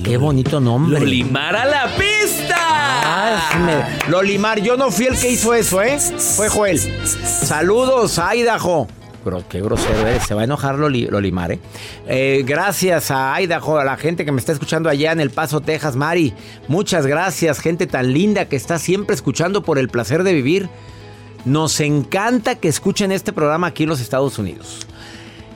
Qué 0.04 0.18
bonito 0.18 0.60
nombre. 0.60 1.00
Lolimar 1.00 1.56
a 1.56 1.66
la 1.66 1.96
pista. 1.96 2.56
Ah, 2.58 3.88
Lolimar, 4.10 4.60
yo 4.60 4.78
no 4.78 4.90
fui 4.90 5.06
el 5.06 5.16
que 5.16 5.30
hizo 5.30 5.54
eso, 5.54 5.84
¿eh? 5.84 6.00
Fue 6.00 6.50
Joel. 6.50 6.80
Saludos, 6.80 8.18
Idaho. 8.18 8.88
Pero 9.24 9.44
qué 9.48 9.62
grosero 9.62 10.08
eres, 10.08 10.24
se 10.24 10.34
va 10.34 10.42
a 10.42 10.46
enojar 10.46 10.80
Lolimar, 10.80 11.52
¿eh? 11.52 11.60
¿eh? 12.08 12.42
Gracias 12.44 13.12
a 13.12 13.40
Idaho, 13.40 13.78
a 13.78 13.86
la 13.86 13.96
gente 13.96 14.26
que 14.26 14.32
me 14.32 14.40
está 14.40 14.54
escuchando 14.54 14.90
allá 14.90 15.12
en 15.12 15.20
El 15.20 15.30
Paso, 15.30 15.62
Texas, 15.62 15.96
Mari. 15.96 16.34
Muchas 16.68 17.06
gracias, 17.06 17.60
gente 17.60 17.86
tan 17.86 18.12
linda 18.12 18.46
que 18.46 18.56
está 18.56 18.80
siempre 18.80 19.14
escuchando 19.14 19.62
por 19.62 19.78
el 19.78 19.88
placer 19.88 20.24
de 20.24 20.34
vivir. 20.34 20.68
Nos 21.46 21.80
encanta 21.80 22.56
que 22.56 22.68
escuchen 22.68 23.12
este 23.12 23.34
programa 23.34 23.68
aquí 23.68 23.84
en 23.84 23.90
los 23.90 24.00
Estados 24.00 24.38
Unidos. 24.38 24.86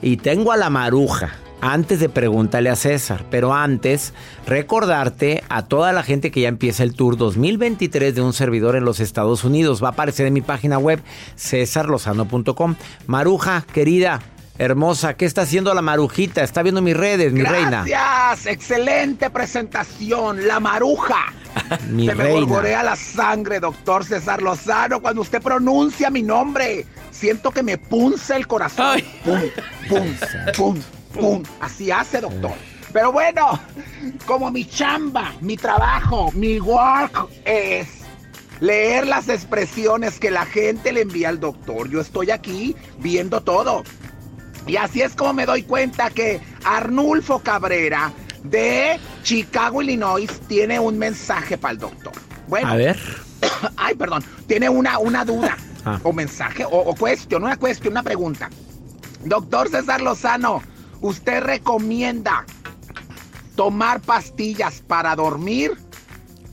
Y 0.01 0.17
tengo 0.17 0.51
a 0.51 0.57
la 0.57 0.69
maruja. 0.69 1.35
Antes 1.61 1.99
de 1.99 2.09
preguntarle 2.09 2.69
a 2.69 2.75
César, 2.75 3.25
pero 3.31 3.53
antes 3.53 4.13
recordarte 4.45 5.43
a 5.49 5.63
toda 5.63 5.93
la 5.93 6.03
gente 6.03 6.29
que 6.29 6.41
ya 6.41 6.47
empieza 6.47 6.83
el 6.83 6.93
tour 6.93 7.17
2023 7.17 8.13
de 8.13 8.21
un 8.21 8.33
servidor 8.33 8.75
en 8.75 8.85
los 8.85 8.99
Estados 8.99 9.43
Unidos. 9.43 9.83
Va 9.83 9.87
a 9.87 9.91
aparecer 9.91 10.27
en 10.27 10.33
mi 10.33 10.41
página 10.41 10.77
web 10.77 11.01
cesarlozano.com. 11.37 12.75
Maruja, 13.07 13.65
querida, 13.73 14.21
Hermosa, 14.57 15.15
¿qué 15.15 15.25
está 15.25 15.41
haciendo 15.41 15.73
la 15.73 15.81
marujita? 15.81 16.41
Está 16.41 16.63
viendo 16.63 16.81
mis 16.81 16.95
redes, 16.95 17.33
mi 17.33 17.43
reina. 17.43 17.83
Gracias, 17.85 18.45
excelente 18.45 19.29
presentación, 19.29 20.47
la 20.47 20.61
maruja. 20.61 21.33
mi 21.89 22.07
Se 22.07 22.15
me 22.15 22.45
me 22.45 22.71
la 22.71 22.95
sangre, 22.95 23.59
doctor 23.59 24.05
César 24.05 24.41
Lozano, 24.41 25.01
cuando 25.01 25.21
usted 25.21 25.41
pronuncia 25.41 26.09
mi 26.09 26.21
nombre. 26.21 26.85
Siento 27.11 27.51
que 27.51 27.63
me 27.63 27.77
punza 27.77 28.37
el 28.37 28.47
corazón. 28.47 29.01
Pum, 29.23 29.41
pum, 29.89 30.15
pum, 30.55 30.81
pum. 31.13 31.43
Así 31.59 31.91
hace, 31.91 32.21
doctor. 32.21 32.51
Pero 32.93 33.11
bueno, 33.11 33.59
como 34.25 34.51
mi 34.51 34.63
chamba, 34.63 35.33
mi 35.41 35.57
trabajo, 35.57 36.31
mi 36.33 36.59
work 36.61 37.27
es 37.43 37.87
leer 38.61 39.05
las 39.05 39.27
expresiones 39.27 40.17
que 40.17 40.31
la 40.31 40.45
gente 40.45 40.93
le 40.93 41.01
envía 41.01 41.27
al 41.29 41.41
doctor. 41.41 41.89
Yo 41.89 41.99
estoy 41.99 42.31
aquí 42.31 42.75
viendo 42.99 43.41
todo. 43.41 43.83
Y 44.67 44.77
así 44.77 45.01
es 45.01 45.15
como 45.15 45.33
me 45.33 45.45
doy 45.45 45.63
cuenta 45.63 46.09
que 46.09 46.41
Arnulfo 46.63 47.39
Cabrera 47.39 48.11
de 48.43 48.99
Chicago, 49.23 49.81
Illinois, 49.81 50.29
tiene 50.47 50.79
un 50.79 50.97
mensaje 50.97 51.57
para 51.57 51.73
el 51.73 51.79
doctor. 51.79 52.13
Bueno. 52.47 52.69
A 52.69 52.75
ver. 52.75 52.97
Ay, 53.77 53.95
perdón. 53.95 54.23
Tiene 54.47 54.69
una, 54.69 54.99
una 54.99 55.25
duda. 55.25 55.57
Ah. 55.85 55.99
O 56.03 56.11
mensaje, 56.11 56.65
o, 56.65 56.95
cuestión, 56.95 57.43
una 57.43 57.57
cuestión, 57.57 57.93
una 57.93 58.01
pregunta. 58.01 58.49
Doctor 59.23 59.69
César 59.69 60.01
Lozano, 60.01 60.63
¿usted 61.01 61.41
recomienda 61.41 62.43
tomar 63.55 64.01
pastillas 64.01 64.81
para 64.81 65.15
dormir? 65.15 65.73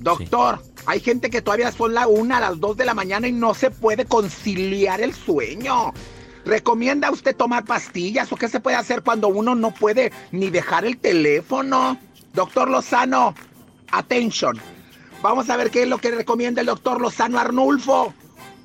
Doctor, 0.00 0.62
hay 0.84 1.00
gente 1.00 1.30
que 1.30 1.40
todavía 1.40 1.72
son 1.72 1.94
la 1.94 2.08
una 2.08 2.38
a 2.38 2.40
las 2.40 2.60
dos 2.60 2.76
de 2.76 2.84
la 2.84 2.92
mañana 2.92 3.26
y 3.26 3.32
no 3.32 3.54
se 3.54 3.70
puede 3.70 4.04
conciliar 4.04 5.00
el 5.00 5.14
sueño. 5.14 5.94
¿Recomienda 6.44 7.10
usted 7.10 7.36
tomar 7.36 7.64
pastillas 7.64 8.32
o 8.32 8.36
qué 8.36 8.48
se 8.48 8.60
puede 8.60 8.76
hacer 8.76 9.02
cuando 9.02 9.28
uno 9.28 9.54
no 9.54 9.70
puede 9.70 10.12
ni 10.32 10.50
dejar 10.50 10.84
el 10.84 10.98
teléfono? 10.98 11.98
Doctor 12.34 12.68
Lozano, 12.68 13.34
attention. 13.90 14.58
Vamos 15.22 15.48
a 15.50 15.56
ver 15.56 15.70
qué 15.70 15.82
es 15.84 15.88
lo 15.88 15.98
que 15.98 16.10
recomienda 16.10 16.60
el 16.60 16.66
doctor 16.66 17.00
Lozano 17.00 17.38
Arnulfo. 17.38 18.12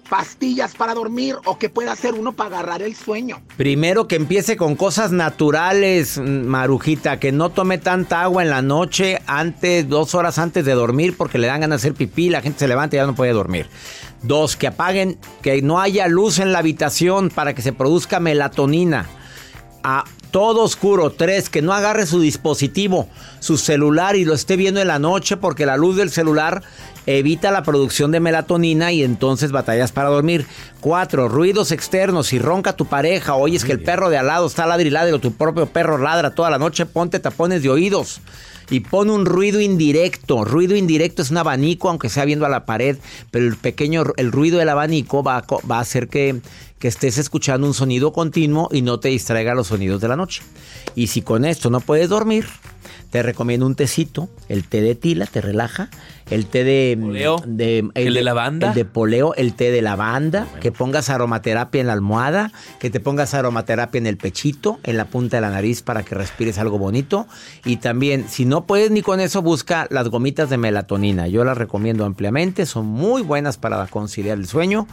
¿Pastillas 0.10 0.74
para 0.74 0.94
dormir 0.94 1.36
o 1.44 1.60
qué 1.60 1.70
puede 1.70 1.90
hacer 1.90 2.14
uno 2.14 2.32
para 2.32 2.60
agarrar 2.60 2.82
el 2.82 2.96
sueño? 2.96 3.42
Primero 3.58 4.08
que 4.08 4.16
empiece 4.16 4.56
con 4.56 4.78
cosas 4.78 5.12
naturales, 5.12 6.18
Marujita, 6.18 7.20
que 7.20 7.34
no 7.34 7.50
tome 7.50 7.78
tanta 7.78 8.22
agua 8.22 8.42
en 8.42 8.50
la 8.50 8.62
noche 8.62 9.22
antes, 9.28 9.90
dos 9.90 10.16
horas 10.16 10.40
antes 10.40 10.64
de 10.64 10.72
dormir 10.72 11.16
porque 11.18 11.38
le 11.38 11.48
dan 11.48 11.60
ganas 11.60 11.82
de 11.82 11.88
hacer 11.88 11.98
pipí, 11.98 12.30
la 12.30 12.42
gente 12.42 12.60
se 12.60 12.70
levanta 12.70 12.96
y 12.96 13.00
ya 13.00 13.06
no 13.06 13.16
puede 13.16 13.34
dormir. 13.34 13.68
Dos, 14.24 14.56
que 14.56 14.68
apaguen, 14.68 15.18
que 15.42 15.62
no 15.62 15.80
haya 15.80 16.08
luz 16.08 16.40
en 16.40 16.52
la 16.52 16.60
habitación 16.60 17.30
para 17.30 17.54
que 17.54 17.62
se 17.62 17.74
produzca 17.74 18.20
melatonina. 18.20 19.08
Ah, 19.84 20.04
todo 20.32 20.64
oscuro. 20.64 21.12
Tres, 21.12 21.50
que 21.50 21.62
no 21.62 21.74
agarre 21.74 22.06
su 22.06 22.20
dispositivo, 22.20 23.08
su 23.40 23.58
celular 23.58 24.16
y 24.16 24.26
lo 24.26 24.34
esté 24.34 24.56
viendo 24.56 24.82
en 24.82 24.88
la 24.88 25.00
noche 25.00 25.38
porque 25.38 25.66
la 25.66 25.78
luz 25.78 25.96
del 25.96 26.10
celular 26.10 26.64
evita 27.08 27.52
la 27.52 27.64
producción 27.64 28.12
de 28.12 28.20
melatonina 28.20 28.92
y 28.92 29.04
entonces 29.04 29.52
batallas 29.52 29.92
para 29.92 30.10
dormir. 30.10 30.46
Cuatro, 30.82 31.28
ruidos 31.30 31.72
externos. 31.72 32.28
Si 32.28 32.38
ronca 32.38 32.74
tu 32.74 32.86
pareja, 32.86 33.36
oyes 33.36 33.66
que 33.66 33.72
el 33.72 33.82
perro 33.82 34.10
de 34.10 34.18
al 34.18 34.28
lado 34.28 34.46
está 34.46 34.68
ladrilado 34.68 35.16
o 35.16 35.20
tu 35.20 35.34
propio 35.34 35.66
perro 35.66 35.98
ladra 35.98 36.36
toda 36.36 36.50
la 36.50 36.60
noche, 36.60 36.86
ponte 36.86 37.20
tapones 37.20 37.64
de 37.64 37.70
oídos 37.70 38.22
y 38.70 38.82
pon 38.82 39.10
un 39.10 39.26
ruido 39.26 39.62
indirecto. 39.62 40.44
Ruido 40.44 40.76
indirecto 40.76 41.22
es 41.22 41.32
un 41.32 41.38
abanico, 41.38 41.90
aunque 41.90 42.10
sea 42.10 42.26
viendo 42.26 42.46
a 42.46 42.50
la 42.50 42.66
pared, 42.66 42.98
pero 43.32 43.46
el 43.46 43.56
pequeño, 43.56 44.04
el 44.18 44.32
ruido 44.32 44.60
del 44.60 44.70
abanico 44.70 45.24
va 45.24 45.38
a, 45.38 45.46
va 45.70 45.78
a 45.78 45.82
hacer 45.82 46.10
que, 46.10 46.42
que 46.80 46.88
estés 46.88 47.18
escuchando 47.18 47.68
un 47.68 47.74
sonido 47.74 48.14
continuo 48.14 48.70
y 48.72 48.82
no 48.82 49.00
te 49.00 49.10
distraiga 49.10 49.56
los 49.56 49.68
sonidos 49.68 50.02
de 50.02 50.08
la 50.08 50.16
noche. 50.16 50.44
Y 50.96 51.08
si 51.08 51.22
con 51.22 51.46
esto 51.46 51.70
no 51.70 51.80
puedes 51.80 52.10
dormir, 52.10 52.46
te 53.10 53.24
recomiendo 53.24 53.66
un 53.66 53.76
tecito, 53.76 54.30
el 54.50 54.66
té 54.66 54.82
de 54.82 54.94
tila, 54.94 55.26
te 55.26 55.40
relaja, 55.40 55.90
el 56.30 56.46
té 56.46 56.64
de 56.64 56.98
Poleo. 57.00 57.42
de 57.46 57.90
¿El 57.94 58.14
de 58.14 58.22
lavanda? 58.22 58.70
el 58.70 58.74
de 58.74 58.86
poleo, 58.86 59.34
el 59.36 59.54
té 59.54 59.72
de 59.72 59.82
lavanda, 59.82 60.46
que 60.60 60.72
pongas 60.72 61.10
aromaterapia 61.10 61.80
en 61.80 61.88
la 61.88 61.94
almohada, 61.94 62.52
que 62.80 62.90
te 62.90 63.00
pongas 63.00 63.34
aromaterapia 63.34 63.98
en 63.98 64.08
el 64.08 64.18
pechito, 64.18 64.80
en 64.84 64.98
la 64.98 65.06
punta 65.06 65.38
de 65.38 65.42
la 65.42 65.50
nariz 65.50 65.82
para 65.82 66.04
que 66.04 66.16
respires 66.16 66.58
algo 66.58 66.78
bonito 66.78 67.28
y 67.64 67.78
también 67.78 68.28
si 68.28 68.46
no 68.46 68.66
puedes 68.66 68.92
ni 68.92 69.02
con 69.02 69.22
eso 69.22 69.42
busca 69.42 69.88
las 69.90 70.10
gomitas 70.10 70.50
de 70.50 70.58
melatonina. 70.58 71.28
Yo 71.28 71.46
las 71.46 71.58
recomiendo 71.58 72.04
ampliamente, 72.04 72.66
son 72.66 72.86
muy 72.88 73.22
buenas 73.22 73.58
para 73.58 73.86
conciliar 73.88 74.38
el 74.38 74.48
sueño. 74.48 74.88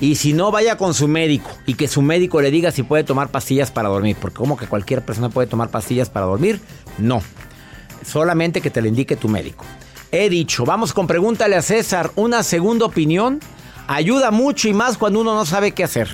Y 0.00 0.16
si 0.16 0.34
no, 0.34 0.50
vaya 0.50 0.76
con 0.76 0.92
su 0.92 1.08
médico 1.08 1.50
y 1.64 1.74
que 1.74 1.88
su 1.88 2.02
médico 2.02 2.40
le 2.42 2.50
diga 2.50 2.70
si 2.70 2.82
puede 2.82 3.04
tomar 3.04 3.30
pastillas 3.30 3.70
para 3.70 3.88
dormir. 3.88 4.16
Porque 4.20 4.36
como 4.36 4.56
que 4.56 4.66
cualquier 4.66 5.02
persona 5.02 5.30
puede 5.30 5.48
tomar 5.48 5.70
pastillas 5.70 6.10
para 6.10 6.26
dormir, 6.26 6.60
no. 6.98 7.22
Solamente 8.04 8.60
que 8.60 8.70
te 8.70 8.82
lo 8.82 8.88
indique 8.88 9.16
tu 9.16 9.28
médico. 9.28 9.64
He 10.12 10.28
dicho, 10.28 10.64
vamos 10.64 10.92
con 10.92 11.06
pregúntale 11.06 11.56
a 11.56 11.62
César. 11.62 12.10
Una 12.14 12.42
segunda 12.42 12.86
opinión 12.86 13.40
ayuda 13.86 14.30
mucho 14.30 14.68
y 14.68 14.74
más 14.74 14.98
cuando 14.98 15.20
uno 15.20 15.34
no 15.34 15.46
sabe 15.46 15.72
qué 15.72 15.84
hacer. 15.84 16.08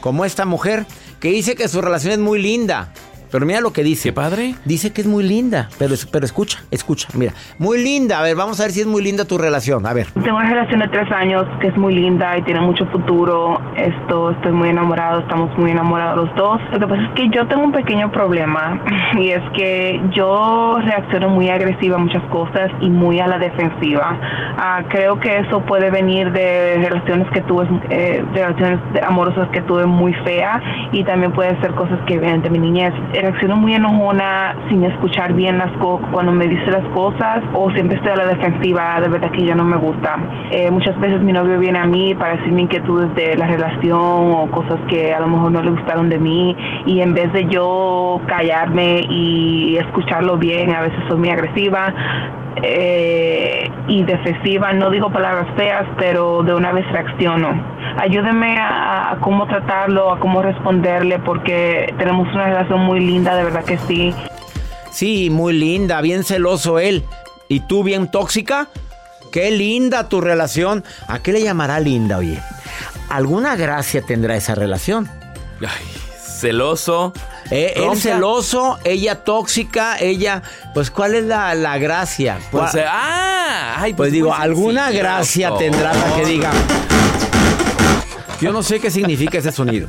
Como 0.00 0.24
esta 0.24 0.44
mujer 0.44 0.86
que 1.20 1.28
dice 1.30 1.54
que 1.54 1.68
su 1.68 1.80
relación 1.80 2.12
es 2.12 2.18
muy 2.18 2.42
linda. 2.42 2.92
Pero 3.30 3.46
mira 3.46 3.60
lo 3.60 3.72
que 3.72 3.82
dice. 3.82 4.10
¿Qué 4.10 4.12
padre? 4.12 4.54
Dice 4.64 4.92
que 4.92 5.02
es 5.02 5.06
muy 5.06 5.24
linda. 5.24 5.68
Pero, 5.78 5.94
pero 6.10 6.24
escucha, 6.24 6.58
escucha. 6.70 7.08
Mira, 7.14 7.32
muy 7.58 7.82
linda. 7.82 8.18
A 8.18 8.22
ver, 8.22 8.36
vamos 8.36 8.60
a 8.60 8.64
ver 8.64 8.72
si 8.72 8.80
es 8.80 8.86
muy 8.86 9.02
linda 9.02 9.24
tu 9.24 9.38
relación. 9.38 9.86
A 9.86 9.92
ver. 9.92 10.08
Tengo 10.12 10.36
una 10.36 10.48
relación 10.48 10.80
de 10.80 10.88
tres 10.88 11.10
años 11.12 11.44
que 11.60 11.68
es 11.68 11.76
muy 11.76 11.94
linda 11.94 12.36
y 12.38 12.42
tiene 12.42 12.60
mucho 12.60 12.86
futuro. 12.86 13.60
Esto, 13.76 14.30
estoy 14.32 14.52
muy 14.52 14.68
enamorado, 14.68 15.20
estamos 15.20 15.56
muy 15.58 15.70
enamorados 15.70 16.26
los 16.26 16.36
dos. 16.36 16.60
Lo 16.72 16.78
que 16.78 16.86
pasa 16.86 17.02
es 17.02 17.10
que 17.14 17.28
yo 17.30 17.46
tengo 17.46 17.64
un 17.64 17.72
pequeño 17.72 18.10
problema 18.10 18.80
y 19.16 19.30
es 19.30 19.42
que 19.54 20.00
yo 20.12 20.78
reacciono 20.82 21.28
muy 21.28 21.48
agresiva 21.48 21.96
a 21.96 21.98
muchas 21.98 22.22
cosas 22.24 22.70
y 22.80 22.90
muy 22.90 23.20
a 23.20 23.26
la 23.26 23.38
defensiva. 23.38 24.18
Ah, 24.56 24.82
creo 24.88 25.18
que 25.20 25.38
eso 25.38 25.60
puede 25.62 25.90
venir 25.90 26.32
de 26.32 26.76
relaciones 26.82 27.28
que 27.32 27.40
tuve, 27.42 27.66
eh, 27.90 28.24
relaciones 28.32 28.80
amorosas 29.06 29.48
que 29.50 29.62
tuve 29.62 29.86
muy 29.86 30.12
feas 30.24 30.62
y 30.92 31.04
también 31.04 31.32
puede 31.32 31.58
ser 31.60 31.74
cosas 31.74 31.98
que 32.06 32.18
vienen 32.18 32.42
de 32.42 32.50
mi 32.50 32.58
niñez. 32.58 32.92
Reacciono 33.20 33.56
muy 33.56 33.74
enojona 33.74 34.56
sin 34.70 34.82
escuchar 34.82 35.34
bien 35.34 35.58
las 35.58 35.70
cosas 35.72 36.08
cuando 36.10 36.32
me 36.32 36.48
dice 36.48 36.70
las 36.70 36.84
cosas 36.94 37.42
o 37.52 37.70
siempre 37.72 37.98
estoy 37.98 38.12
a 38.12 38.16
la 38.16 38.26
defensiva, 38.26 38.98
de 38.98 39.08
verdad 39.08 39.30
que 39.30 39.44
ya 39.44 39.54
no 39.54 39.62
me 39.62 39.76
gusta. 39.76 40.16
Eh, 40.50 40.70
muchas 40.70 40.98
veces 41.00 41.20
mi 41.20 41.32
novio 41.32 41.58
viene 41.58 41.78
a 41.78 41.84
mí 41.84 42.14
para 42.14 42.36
decirme 42.36 42.62
inquietudes 42.62 43.14
de 43.14 43.36
la 43.36 43.46
relación 43.46 44.00
o 44.00 44.50
cosas 44.50 44.80
que 44.88 45.12
a 45.12 45.20
lo 45.20 45.28
mejor 45.28 45.52
no 45.52 45.62
le 45.62 45.70
gustaron 45.70 46.08
de 46.08 46.18
mí 46.18 46.56
y 46.86 47.00
en 47.00 47.12
vez 47.12 47.30
de 47.34 47.44
yo 47.44 48.22
callarme 48.26 49.02
y 49.10 49.76
escucharlo 49.76 50.38
bien, 50.38 50.74
a 50.74 50.80
veces 50.80 50.98
soy 51.08 51.18
muy 51.18 51.28
agresiva 51.28 51.92
eh, 52.62 53.70
y 53.88 54.02
defensiva, 54.04 54.72
no 54.72 54.90
digo 54.90 55.10
palabras 55.10 55.46
feas, 55.56 55.86
pero 55.98 56.42
de 56.42 56.54
una 56.54 56.72
vez 56.72 56.86
reacciono. 56.92 57.48
Ayúdeme 57.98 58.58
a, 58.58 59.12
a 59.12 59.20
cómo 59.20 59.46
tratarlo, 59.46 60.12
a 60.12 60.20
cómo 60.20 60.42
responderle, 60.42 61.18
porque 61.18 61.92
tenemos 61.98 62.28
una 62.34 62.46
relación 62.46 62.80
muy 62.80 63.00
linda, 63.00 63.34
de 63.34 63.44
verdad 63.44 63.64
que 63.64 63.78
sí. 63.78 64.14
Sí, 64.90 65.30
muy 65.30 65.52
linda, 65.52 66.00
bien 66.00 66.24
celoso 66.24 66.78
él. 66.78 67.04
¿Y 67.48 67.60
tú 67.60 67.82
bien 67.82 68.10
tóxica? 68.10 68.68
Qué 69.32 69.50
linda 69.50 70.08
tu 70.08 70.20
relación. 70.20 70.84
¿A 71.08 71.20
qué 71.20 71.32
le 71.32 71.42
llamará 71.42 71.80
linda, 71.80 72.18
oye? 72.18 72.40
¿Alguna 73.08 73.56
gracia 73.56 74.02
tendrá 74.02 74.36
esa 74.36 74.54
relación? 74.54 75.08
Ay, 75.60 75.84
celoso. 76.18 77.12
Eh, 77.50 77.72
él 77.76 77.98
celoso, 77.98 78.78
ella 78.84 79.24
tóxica, 79.24 79.98
ella... 79.98 80.42
Pues, 80.72 80.90
¿cuál 80.90 81.14
es 81.16 81.24
la, 81.24 81.54
la 81.54 81.78
gracia? 81.78 82.38
Pues, 82.50 82.70
¿Cuál- 82.70 82.82
eh, 82.84 82.86
ah, 82.88 83.74
ay, 83.78 83.92
Pues 83.94 84.08
pues 84.08 84.12
digo, 84.12 84.32
alguna 84.32 84.90
gracia 84.92 85.50
tendrá 85.58 85.90
para 85.92 86.14
que 86.16 86.24
diga. 86.26 86.50
Yo 88.40 88.52
no 88.52 88.62
sé 88.62 88.80
qué 88.80 88.90
significa 88.90 89.38
ese 89.38 89.52
sonido. 89.52 89.88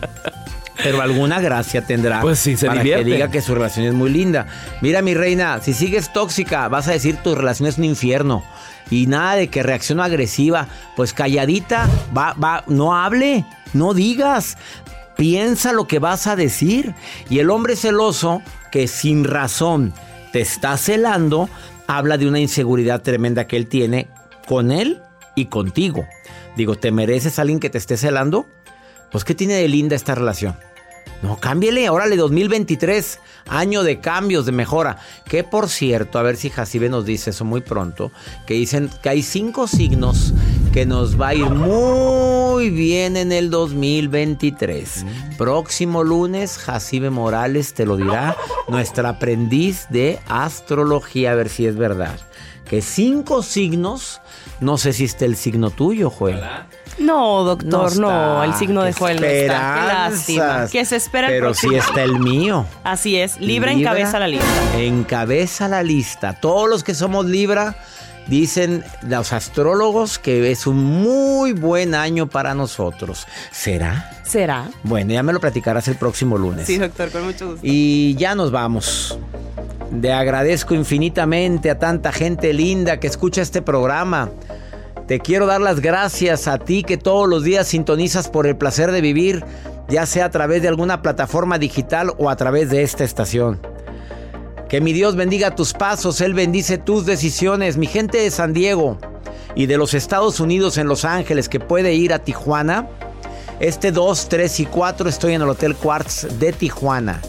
Pero 0.83 0.99
alguna 1.01 1.39
gracia 1.39 1.83
tendrá 1.85 2.21
Pues 2.21 2.39
sí, 2.39 2.57
se 2.57 2.65
para 2.65 2.81
divierte. 2.81 3.05
que 3.05 3.11
diga 3.13 3.29
que 3.29 3.41
su 3.41 3.53
relación 3.53 3.85
es 3.85 3.93
muy 3.93 4.09
linda. 4.09 4.47
Mira, 4.81 5.01
mi 5.03 5.13
reina, 5.13 5.59
si 5.61 5.73
sigues 5.73 6.11
tóxica, 6.11 6.67
vas 6.67 6.87
a 6.87 6.91
decir 6.91 7.17
tu 7.17 7.35
relación 7.35 7.69
es 7.69 7.77
un 7.77 7.83
infierno. 7.83 8.43
Y 8.89 9.05
nada 9.05 9.35
de 9.35 9.47
que 9.49 9.61
reacciona 9.63 10.05
agresiva. 10.05 10.67
Pues 10.95 11.13
calladita, 11.13 11.87
va, 12.17 12.33
va, 12.33 12.63
no 12.67 12.95
hable, 12.97 13.45
no 13.73 13.93
digas. 13.93 14.57
Piensa 15.17 15.73
lo 15.73 15.87
que 15.87 15.99
vas 15.99 16.27
a 16.27 16.35
decir. 16.35 16.95
Y 17.29 17.39
el 17.39 17.49
hombre 17.49 17.75
celoso, 17.75 18.41
que 18.71 18.87
sin 18.87 19.23
razón 19.23 19.93
te 20.31 20.41
está 20.41 20.77
celando, 20.77 21.49
habla 21.87 22.17
de 22.17 22.27
una 22.27 22.39
inseguridad 22.39 23.01
tremenda 23.01 23.47
que 23.47 23.57
él 23.57 23.67
tiene 23.67 24.07
con 24.47 24.71
él 24.71 25.01
y 25.35 25.45
contigo. 25.45 26.05
Digo, 26.55 26.75
¿te 26.75 26.91
mereces 26.91 27.37
a 27.37 27.43
alguien 27.43 27.59
que 27.59 27.69
te 27.69 27.77
esté 27.77 27.97
celando? 27.97 28.45
Pues, 29.11 29.23
¿qué 29.23 29.35
tiene 29.35 29.55
de 29.55 29.67
linda 29.67 29.95
esta 29.95 30.15
relación? 30.15 30.55
No, 31.21 31.37
cámbiele, 31.39 31.89
órale, 31.89 32.15
2023, 32.15 33.19
año 33.47 33.83
de 33.83 33.99
cambios, 33.99 34.45
de 34.45 34.51
mejora. 34.51 34.97
Que 35.25 35.43
por 35.43 35.69
cierto, 35.69 36.17
a 36.17 36.23
ver 36.23 36.35
si 36.35 36.49
Jacibe 36.49 36.89
nos 36.89 37.05
dice 37.05 37.29
eso 37.29 37.45
muy 37.45 37.61
pronto, 37.61 38.11
que 38.47 38.55
dicen 38.55 38.89
que 39.03 39.09
hay 39.09 39.21
cinco 39.21 39.67
signos 39.67 40.33
que 40.71 40.85
nos 40.85 41.19
va 41.19 41.29
a 41.29 41.35
ir 41.35 41.49
muy 41.49 42.69
bien 42.69 43.17
en 43.17 43.31
el 43.31 43.49
2023. 43.49 45.05
Próximo 45.37 46.03
lunes, 46.03 46.57
Jacibe 46.57 47.09
Morales 47.09 47.73
te 47.73 47.85
lo 47.85 47.97
dirá, 47.97 48.37
nuestra 48.69 49.09
aprendiz 49.09 49.87
de 49.89 50.19
astrología, 50.29 51.31
a 51.31 51.35
ver 51.35 51.49
si 51.49 51.65
es 51.65 51.75
verdad. 51.75 52.17
Que 52.65 52.81
cinco 52.81 53.43
signos, 53.43 54.21
no 54.61 54.77
sé 54.77 54.93
si 54.93 55.03
está 55.03 55.25
el 55.25 55.35
signo 55.35 55.71
tuyo, 55.71 56.09
Joel. 56.09 56.39
No, 56.99 57.43
doctor, 57.43 57.97
No 57.97 58.43
el 58.43 58.53
signo 58.53 58.83
de 58.83 58.93
Joel 58.93 59.19
no 59.19 59.27
está. 59.27 59.75
Qué 59.75 59.87
lástima. 59.93 60.67
Que 60.71 60.85
se 60.85 60.95
espera 60.95 61.27
el 61.27 61.33
Pero 61.33 61.47
próximo. 61.47 61.73
sí 61.73 61.77
está 61.79 62.03
el 62.03 62.19
mío. 62.19 62.65
Así 62.83 63.17
es, 63.17 63.39
Libra, 63.41 63.73
encabeza 63.73 64.19
la 64.19 64.27
lista. 64.27 64.45
Encabeza 64.77 65.67
la 65.67 65.83
lista. 65.83 66.39
Todos 66.39 66.69
los 66.69 66.83
que 66.83 66.93
somos 66.93 67.25
Libra 67.25 67.75
dicen 68.27 68.83
los 69.07 69.33
astrólogos 69.33 70.19
que 70.19 70.51
es 70.51 70.67
un 70.67 70.83
muy 70.83 71.53
buen 71.53 71.95
año 71.95 72.27
para 72.27 72.53
nosotros. 72.53 73.27
¿Será? 73.51 74.11
¿Será? 74.23 74.69
Bueno, 74.83 75.13
ya 75.13 75.23
me 75.23 75.33
lo 75.33 75.39
platicarás 75.39 75.87
el 75.87 75.95
próximo 75.95 76.37
lunes. 76.37 76.67
Sí, 76.67 76.77
doctor, 76.77 77.11
con 77.11 77.25
mucho 77.25 77.51
gusto. 77.51 77.61
Y 77.63 78.15
ya 78.15 78.35
nos 78.35 78.51
vamos. 78.51 79.17
Le 79.99 80.13
agradezco 80.13 80.73
infinitamente 80.73 81.69
a 81.69 81.77
tanta 81.77 82.11
gente 82.11 82.53
linda 82.53 82.99
que 82.99 83.07
escucha 83.07 83.41
este 83.41 83.61
programa. 83.61 84.29
Te 85.07 85.19
quiero 85.19 85.45
dar 85.45 85.59
las 85.59 85.81
gracias 85.81 86.47
a 86.47 86.57
ti 86.57 86.83
que 86.83 86.97
todos 86.97 87.27
los 87.27 87.43
días 87.43 87.67
sintonizas 87.67 88.29
por 88.29 88.47
el 88.47 88.55
placer 88.55 88.91
de 88.91 89.01
vivir, 89.01 89.43
ya 89.89 90.05
sea 90.05 90.25
a 90.25 90.29
través 90.29 90.61
de 90.61 90.69
alguna 90.69 91.01
plataforma 91.01 91.57
digital 91.57 92.13
o 92.17 92.29
a 92.29 92.37
través 92.37 92.69
de 92.69 92.83
esta 92.83 93.03
estación. 93.03 93.59
Que 94.71 94.79
mi 94.79 94.93
Dios 94.93 95.17
bendiga 95.17 95.53
tus 95.53 95.73
pasos, 95.73 96.21
Él 96.21 96.33
bendice 96.33 96.77
tus 96.77 97.05
decisiones. 97.05 97.75
Mi 97.75 97.87
gente 97.87 98.19
de 98.19 98.31
San 98.31 98.53
Diego 98.53 98.97
y 99.53 99.65
de 99.65 99.75
los 99.75 99.93
Estados 99.93 100.39
Unidos 100.39 100.77
en 100.77 100.87
Los 100.87 101.03
Ángeles 101.03 101.49
que 101.49 101.59
puede 101.59 101.93
ir 101.93 102.13
a 102.13 102.19
Tijuana. 102.19 102.87
Este 103.59 103.91
2, 103.91 104.29
3 104.29 104.59
y 104.61 104.65
4 104.67 105.09
estoy 105.09 105.33
en 105.33 105.41
el 105.41 105.49
Hotel 105.49 105.75
Quartz 105.75 106.39
de 106.39 106.53
Tijuana. 106.53 107.19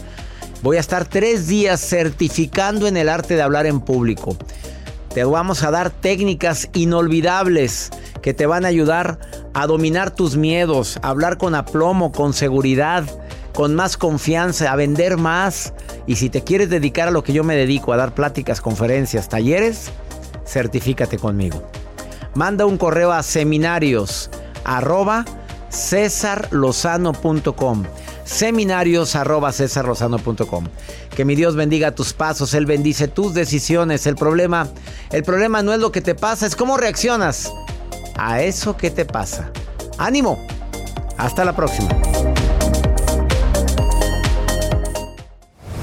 Voy 0.61 0.77
a 0.77 0.79
estar 0.79 1.03
tres 1.03 1.45
días 1.45 1.81
certificando 1.81 2.87
en 2.87 2.95
el 2.95 3.09
arte 3.09 3.35
de 3.35 3.41
hablar 3.41 3.65
en 3.65 3.81
público. 3.81 4.37
Te 5.13 5.25
vamos 5.25 5.63
a 5.63 5.71
dar 5.71 5.89
técnicas 5.89 6.69
inolvidables 6.71 7.89
que 8.21 8.33
te 8.33 8.45
van 8.45 8.63
a 8.63 8.69
ayudar 8.69 9.19
a 9.53 9.67
dominar 9.67 10.11
tus 10.11 10.37
miedos, 10.37 10.97
a 11.01 11.09
hablar 11.09 11.37
con 11.37 11.55
aplomo, 11.55 12.13
con 12.13 12.31
seguridad, 12.31 13.03
con 13.53 13.75
más 13.75 13.97
confianza, 13.97 14.71
a 14.71 14.77
vender 14.77 15.17
más. 15.17 15.73
Y 16.05 16.15
si 16.15 16.29
te 16.29 16.43
quieres 16.43 16.69
dedicar 16.69 17.07
a 17.07 17.11
lo 17.11 17.23
que 17.23 17.33
yo 17.33 17.43
me 17.43 17.55
dedico, 17.55 17.93
a 17.93 17.97
dar 17.97 18.13
pláticas, 18.13 18.61
conferencias, 18.61 19.29
talleres, 19.29 19.91
certifícate 20.45 21.17
conmigo. 21.17 21.63
Manda 22.35 22.65
un 22.65 22.77
correo 22.77 23.11
a 23.11 23.23
seminarios 23.23 24.29
arroba. 24.63 25.25
Que 31.15 31.25
mi 31.25 31.35
Dios 31.35 31.55
bendiga 31.55 31.95
tus 31.95 32.13
pasos, 32.13 32.53
Él 32.53 32.65
bendice 32.65 33.07
tus 33.07 33.33
decisiones. 33.33 34.05
El 34.05 34.15
problema, 34.15 34.67
el 35.11 35.23
problema 35.23 35.63
no 35.63 35.73
es 35.73 35.79
lo 35.79 35.91
que 35.91 36.01
te 36.01 36.15
pasa, 36.15 36.45
es 36.45 36.55
cómo 36.55 36.77
reaccionas 36.77 37.51
a 38.15 38.41
eso 38.41 38.77
que 38.77 38.91
te 38.91 39.05
pasa. 39.05 39.51
¡Ánimo! 39.97 40.45
Hasta 41.17 41.45
la 41.45 41.55
próxima. 41.55 41.89